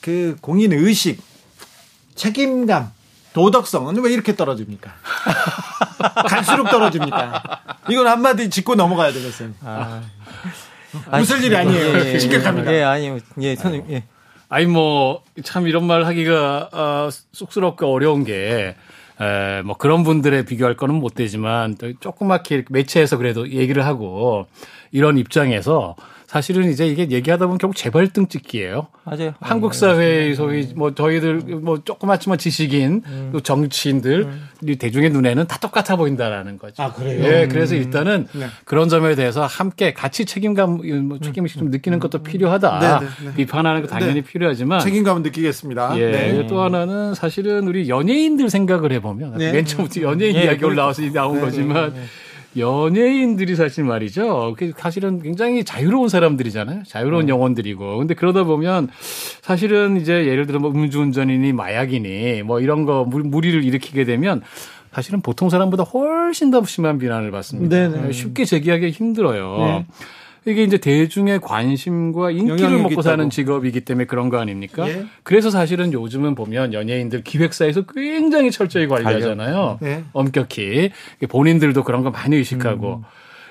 그 0.00 0.36
공인 0.40 0.72
의식 0.72 1.20
책임감, 2.16 2.90
도덕성은 3.32 4.02
왜 4.02 4.12
이렇게 4.12 4.34
떨어집니까? 4.34 4.90
갈수록 6.26 6.70
떨어집니까? 6.70 7.42
이건 7.88 8.06
한마디 8.06 8.50
짚고 8.50 8.74
넘어가야 8.74 9.12
되겠어요. 9.12 9.50
아. 9.62 10.02
웃을 11.20 11.44
일이 11.44 11.54
아니에요. 11.54 11.98
예, 11.98 12.14
예, 12.14 12.18
심각합니다. 12.18 12.72
예, 12.72 12.82
아니요. 12.82 13.18
예, 13.40 13.54
선생님, 13.54 13.92
예. 13.92 14.04
아니, 14.48 14.66
뭐, 14.66 15.22
참 15.44 15.66
이런 15.66 15.84
말 15.86 16.04
하기가, 16.04 16.70
어, 16.72 17.08
쑥스럽고 17.32 17.92
어려운 17.92 18.24
게, 18.24 18.76
에, 19.20 19.62
뭐 19.62 19.76
그런 19.76 20.04
분들에 20.04 20.44
비교할 20.44 20.76
거는 20.76 20.94
못 20.94 21.14
되지만, 21.14 21.76
조그맣게 22.00 22.64
매체에서 22.70 23.16
그래도 23.18 23.50
얘기를 23.50 23.84
하고, 23.84 24.46
이런 24.92 25.18
입장에서 25.18 25.96
사실은 26.26 26.70
이제 26.70 26.86
이게 26.86 27.08
얘기하다 27.08 27.46
보면 27.46 27.58
결국 27.58 27.76
재발등 27.76 28.26
찍기예요. 28.26 28.88
맞아요. 29.04 29.34
한국 29.40 29.74
사회의 29.74 30.34
소위 30.34 30.66
뭐 30.74 30.92
저희들 30.92 31.36
뭐 31.36 31.82
조그맣지만 31.84 32.38
지식인 32.38 33.02
음. 33.06 33.30
또 33.32 33.40
정치인들 33.40 34.22
음. 34.22 34.76
대중의 34.76 35.10
눈에는 35.10 35.46
다 35.46 35.58
똑같아 35.58 35.94
보인다라는 35.94 36.58
거죠. 36.58 36.82
아 36.82 36.92
그래요. 36.92 37.24
예, 37.24 37.46
그래서 37.46 37.76
음. 37.76 37.80
일단은 37.80 38.26
네. 38.32 38.46
그런 38.64 38.88
점에 38.88 39.14
대해서 39.14 39.46
함께 39.46 39.94
같이 39.94 40.24
책임감 40.24 40.80
뭐 41.06 41.18
책임의식 41.20 41.58
좀 41.58 41.70
느끼는 41.70 42.00
것도 42.00 42.24
필요하다. 42.24 42.78
네, 42.80 43.06
네, 43.06 43.26
네. 43.26 43.34
비판하는 43.34 43.82
거 43.82 43.86
당연히 43.86 44.14
네. 44.14 44.20
필요하지만 44.22 44.80
책임감은 44.80 45.22
느끼겠습니다. 45.22 45.96
예. 45.98 46.10
네. 46.10 46.46
또 46.48 46.60
하나는 46.60 47.14
사실은 47.14 47.68
우리 47.68 47.88
연예인들 47.88 48.50
생각을 48.50 48.90
해보면 48.92 49.38
맨 49.38 49.64
처음부터 49.64 50.02
연예인 50.02 50.34
예, 50.34 50.44
이야기 50.44 50.64
올라와서 50.64 51.02
나온 51.12 51.40
거지만. 51.40 51.94
연예인들이 52.56 53.54
사실 53.56 53.84
말이죠. 53.84 54.56
사실은 54.76 55.20
굉장히 55.22 55.64
자유로운 55.64 56.08
사람들이잖아요. 56.08 56.84
자유로운 56.86 57.24
음. 57.24 57.28
영혼들이고. 57.28 57.98
근데 57.98 58.14
그러다 58.14 58.44
보면 58.44 58.88
사실은 59.42 60.00
이제 60.00 60.26
예를 60.26 60.46
들어 60.46 60.58
뭐 60.58 60.70
음주운전이니 60.70 61.52
마약이니 61.52 62.42
뭐 62.42 62.60
이런 62.60 62.84
거 62.84 63.04
무리를 63.04 63.62
일으키게 63.64 64.04
되면 64.04 64.42
사실은 64.92 65.20
보통 65.20 65.50
사람보다 65.50 65.82
훨씬 65.82 66.50
더 66.50 66.64
심한 66.64 66.98
비난을 66.98 67.30
받습니다. 67.30 67.88
네네. 67.90 68.12
쉽게 68.12 68.44
제기하기 68.44 68.90
힘들어요. 68.90 69.56
네. 69.58 69.86
이게 70.46 70.62
이제 70.62 70.78
대중의 70.78 71.40
관심과 71.40 72.30
인기를 72.30 72.78
먹고 72.82 73.02
사는 73.02 73.28
직업이기 73.28 73.80
때문에 73.80 74.06
그런 74.06 74.28
거 74.28 74.38
아닙니까? 74.38 74.88
예. 74.88 75.04
그래서 75.24 75.50
사실은 75.50 75.92
요즘은 75.92 76.36
보면 76.36 76.72
연예인들 76.72 77.24
기획사에서 77.24 77.82
굉장히 77.82 78.52
철저히 78.52 78.86
관리하잖아요. 78.86 79.78
네. 79.80 80.04
엄격히 80.12 80.92
본인들도 81.28 81.82
그런 81.82 82.02
거 82.02 82.10
많이 82.10 82.36
의식하고. 82.36 83.02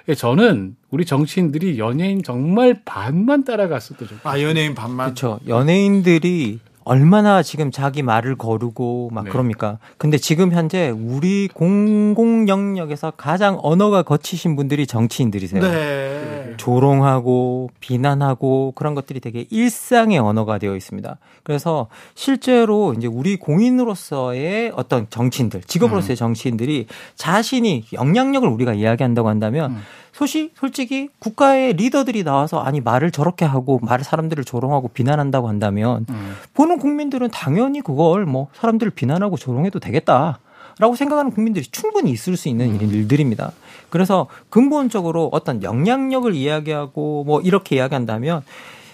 음. 0.07 0.13
저는 0.13 0.75
우리 0.91 1.03
정치인들이 1.03 1.79
연예인 1.79 2.21
정말 2.21 2.79
반만 2.85 3.43
따라갔어도 3.43 4.05
좋겠어요. 4.05 4.31
아 4.31 4.39
연예인 4.41 4.75
반만. 4.75 5.07
그렇죠. 5.07 5.39
연예인들이 5.47 6.59
얼마나 6.85 7.41
지금 7.41 7.71
자기 7.71 8.03
말을 8.03 8.35
거르고 8.35 9.09
막 9.11 9.25
네. 9.25 9.31
그럽니까? 9.31 9.79
근데 9.97 10.19
지금 10.19 10.51
현재 10.51 10.89
우리 10.89 11.49
공공 11.51 12.47
영역에서 12.47 13.11
가장 13.17 13.59
언어가 13.63 14.03
거치신 14.03 14.55
분들이 14.55 14.85
정치인들이세요. 14.85 15.61
네. 15.61 16.53
조롱하고 16.57 17.71
비난하고 17.79 18.73
그런 18.75 18.93
것들이 18.93 19.19
되게 19.19 19.45
일상의 19.49 20.19
언어가 20.19 20.59
되어 20.59 20.75
있습니다. 20.75 21.17
그래서 21.43 21.87
실제로 22.13 22.93
이제 22.93 23.07
우리 23.07 23.35
공인으로서의 23.35 24.71
어떤 24.75 25.07
정치인들, 25.09 25.61
직업으로서의 25.63 26.15
음. 26.15 26.17
정치인들이 26.17 26.85
자신이 27.15 27.85
영향력을 27.93 28.47
우리가 28.47 28.73
이야기한다고 28.73 29.27
한다면 29.27 29.71
음. 29.71 29.81
소시 30.15 30.51
솔직히 30.55 31.09
국가의 31.19 31.73
리더들이 31.73 32.23
나와서 32.23 32.61
아니 32.61 32.79
말을 32.79 33.11
저렇게 33.11 33.43
하고 33.43 33.79
말을 33.81 34.05
사람들을 34.05 34.45
조롱하고 34.45 34.87
비난한다고 34.87 35.49
한다면 35.49 36.05
음. 36.09 36.35
보는 36.53 36.79
국민들은 36.79 37.31
당연히 37.31 37.81
그걸 37.81 38.25
뭐 38.25 38.47
사람들을 38.53 38.91
비난하고 38.91 39.35
조롱해도 39.35 39.81
되겠다. 39.81 40.39
라고 40.79 40.95
생각하는 40.95 41.31
국민들이 41.31 41.65
충분히 41.65 42.11
있을 42.11 42.37
수 42.37 42.47
있는 42.47 42.79
음. 42.79 42.81
일들입니다. 42.81 43.51
그래서 43.89 44.27
근본적으로 44.49 45.29
어떤 45.33 45.63
영향력을 45.63 46.33
이야기하고 46.33 47.25
뭐 47.25 47.41
이렇게 47.41 47.75
이야기한다면 47.75 48.41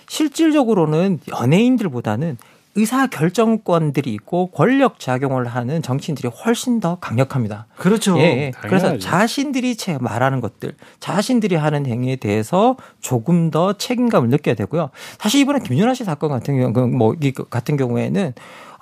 실질적으로는 0.07 1.19
연예인들보다는 1.27 2.37
의사 2.75 3.07
결정권들이 3.07 4.13
있고 4.13 4.47
권력 4.51 4.99
작용을 4.99 5.47
하는 5.47 5.81
정치인들이 5.81 6.29
훨씬 6.29 6.79
더 6.79 6.97
강력합니다. 6.99 7.65
그렇죠. 7.75 8.17
예, 8.19 8.23
예. 8.23 8.51
그래서 8.61 8.97
자신들이 8.97 9.75
말하는 9.99 10.39
것들, 10.41 10.73
자신들이 10.99 11.55
하는 11.55 11.85
행위에 11.85 12.15
대해서 12.15 12.77
조금 13.01 13.51
더 13.51 13.73
책임감을 13.73 14.29
느껴야 14.29 14.55
되고요. 14.55 14.89
사실 15.19 15.41
이번에 15.41 15.59
김윤아 15.59 15.93
씨 15.93 16.03
사건 16.03 16.29
같은 16.29 16.57
경우, 16.57 16.73
그 16.73 16.79
뭐, 16.79 17.15
같은 17.49 17.77
경우에는 17.77 18.33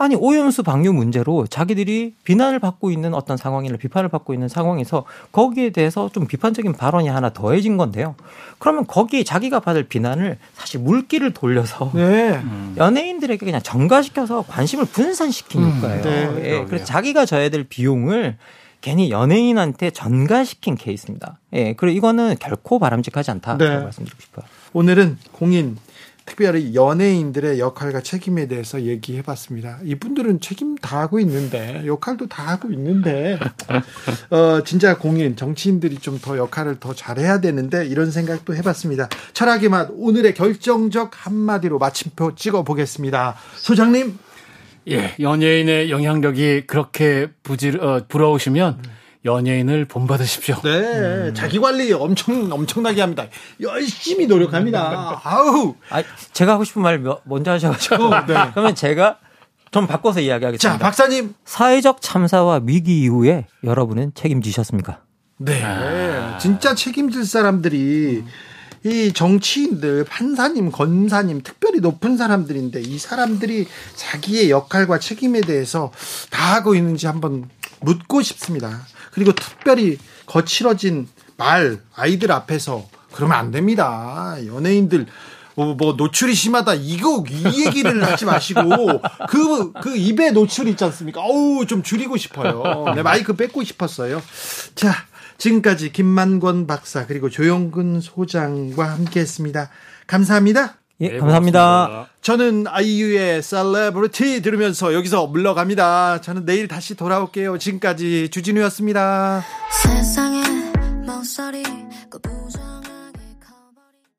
아니 0.02 0.16
오염수 0.16 0.64
방류 0.64 0.94
문제로 0.94 1.46
자기들이 1.46 2.16
비난을 2.24 2.60
받고 2.60 2.90
있는 2.90 3.14
어떤 3.14 3.36
상황이나 3.36 3.76
비판을 3.76 4.08
받고 4.08 4.34
있는 4.34 4.48
상황에서 4.48 5.04
거기에 5.34 5.72
대해서 5.72 6.10
좀 6.14 6.26
비판적인 6.26 6.72
발언이 6.72 7.10
하나 7.10 7.32
더해진 7.32 7.76
건데요. 7.76 8.16
그러면 8.60 8.88
거기에 8.88 9.26
자기가 9.26 9.60
받을 9.60 9.84
비난을 9.84 10.38
사실 10.54 10.80
물기를 10.80 11.34
돌려서 11.34 11.92
네. 11.94 12.40
연예인들에게 12.78 13.46
그냥 13.46 13.62
전가시켜서 13.80 14.42
관심을 14.42 14.86
분산시킨 14.86 15.64
음, 15.64 15.78
효과예요. 15.78 16.02
네. 16.02 16.42
예, 16.44 16.66
그래서 16.66 16.84
자기가 16.84 17.26
져야 17.26 17.50
될 17.50 17.64
비용을 17.64 18.38
괜히 18.82 19.10
연예인한테 19.10 19.92
전가시킨 19.92 20.76
케이스입니다. 20.76 21.40
예, 21.54 21.74
그리고 21.74 21.98
이거는 21.98 22.36
결코 22.40 22.80
바람직하지 22.80 23.32
않다고 23.32 23.58
네. 23.64 23.78
말씀드리고 23.78 24.22
싶어요. 24.22 24.46
오늘은 24.74 25.18
공인 25.32 25.78
특별히 26.30 26.76
연예인들의 26.76 27.60
역할과 27.60 28.02
책임에 28.02 28.48
대해서 28.48 28.84
얘기해 28.84 29.24
봤습니다. 29.24 29.80
이분들은 29.84 30.42
책임 30.42 30.76
다 30.76 31.00
하고 31.00 31.20
있는데, 31.20 31.82
역할도 31.88 32.28
다 32.28 32.44
하고 32.44 32.72
있는데, 32.72 33.40
어, 34.30 34.64
진짜 34.64 34.98
공인, 34.98 35.36
정치인들이 35.36 35.98
좀 35.98 36.20
더 36.20 36.38
역할을 36.38 36.80
더 36.80 36.94
잘해야 36.94 37.40
되는데, 37.42 37.88
이런 37.88 38.12
생각도 38.12 38.54
해 38.56 38.62
봤습니다. 38.62 39.10
철학의 39.34 39.70
맛, 39.70 39.90
오늘의 39.92 40.34
결정적 40.34 41.12
한마디로 41.14 41.80
마침표 41.80 42.36
찍어 42.36 42.64
보겠습니다. 42.64 43.36
소장님. 43.56 44.18
예, 44.90 45.16
연예인의 45.20 45.90
영향력이 45.90 46.68
그렇게 46.68 47.30
부질, 47.42 47.82
어, 47.82 48.06
부러우시면, 48.08 48.82
음. 48.86 48.99
연예인을 49.26 49.86
본받으십시오. 49.86 50.62
네, 50.64 50.70
음. 50.70 51.34
자기 51.36 51.60
관리 51.60 51.92
엄청 51.92 52.52
엄청나게 52.52 53.02
합니다. 53.02 53.28
열심히 53.60 54.28
노력합니다. 54.28 55.22
아우. 55.24 55.76
아, 55.90 56.04
제가 56.32 56.54
하고 56.54 56.64
싶은 56.64 56.82
말 56.82 57.04
먼저 57.26 57.52
하셔가지고. 57.52 58.04
어, 58.06 58.26
네. 58.26 58.36
그러면 58.54 58.76
제가 58.76 59.20
좀 59.72 59.88
바꿔서 59.88 60.22
이야기하겠습니다. 60.22 60.78
자, 60.78 60.84
박사님. 60.84 61.36
사회적 61.44 62.02
참사와 62.02 62.62
위기 62.64 63.02
이후에 63.02 63.46
여러분은 63.64 64.14
책임지셨습니까? 64.16 65.02
네, 65.38 65.64
아. 65.64 66.38
진짜 66.38 66.74
책임질 66.76 67.26
사람들이 67.26 68.24
이 68.86 69.14
정치인들, 69.14 70.06
판사님, 70.06 70.72
권사님, 70.72 71.42
특별히 71.44 71.80
높은 71.82 72.16
사람들인데 72.18 72.82
이 72.82 72.98
사람들이 72.98 73.68
자기의 73.96 74.50
역할과 74.50 75.00
책임에 75.00 75.42
대해서 75.42 75.92
다 76.30 76.56
하고 76.56 76.76
있는지 76.76 77.06
한번 77.08 77.50
묻고 77.82 78.22
싶습니다. 78.22 78.86
그리고 79.12 79.32
특별히 79.34 79.98
거칠어진 80.26 81.08
말 81.38 81.80
아이들 81.96 82.32
앞에서 82.32 82.88
그러면 83.12 83.38
안 83.38 83.52
됩니다. 83.52 84.38
연예인들 84.46 85.08
뭐, 85.56 85.74
뭐 85.76 85.94
노출이 85.94 86.34
심하다 86.34 86.76
이거 86.76 87.24
이 87.30 87.66
얘기를 87.66 88.04
하지 88.06 88.26
마시고 88.26 88.62
그그 89.30 89.74
그 89.82 89.98
입에 89.98 90.32
노출 90.32 90.68
있지 90.70 90.84
않습니까? 90.86 91.22
어우 91.22 91.66
좀 91.66 91.84
줄이고 91.84 92.18
싶어요. 92.18 92.94
네, 92.96 93.04
마이크 93.04 93.36
뺏고 93.36 93.64
싶었어요. 93.64 94.22
자 94.76 94.94
지금까지 95.38 95.92
김만권 95.92 96.68
박사 96.68 97.06
그리고 97.06 97.30
조영근 97.30 98.02
소장과 98.02 98.90
함께했습니다. 98.90 99.70
감사합니다. 100.08 100.79
예, 101.02 101.10
네, 101.10 101.20
감사합니다. 101.20 101.88
고맙습니다. 101.88 102.14
저는 102.22 102.66
아이유의 102.68 103.42
셀레브리티 103.42 104.42
들으면서 104.42 104.94
여기서 104.94 105.28
물러갑니다. 105.28 106.22
저는 106.22 106.46
내일 106.46 106.68
다시 106.68 106.96
돌아올게요. 106.96 107.58
지금까지 107.58 108.30
주진우였습니다. 108.30 109.44
세상에 109.84 110.44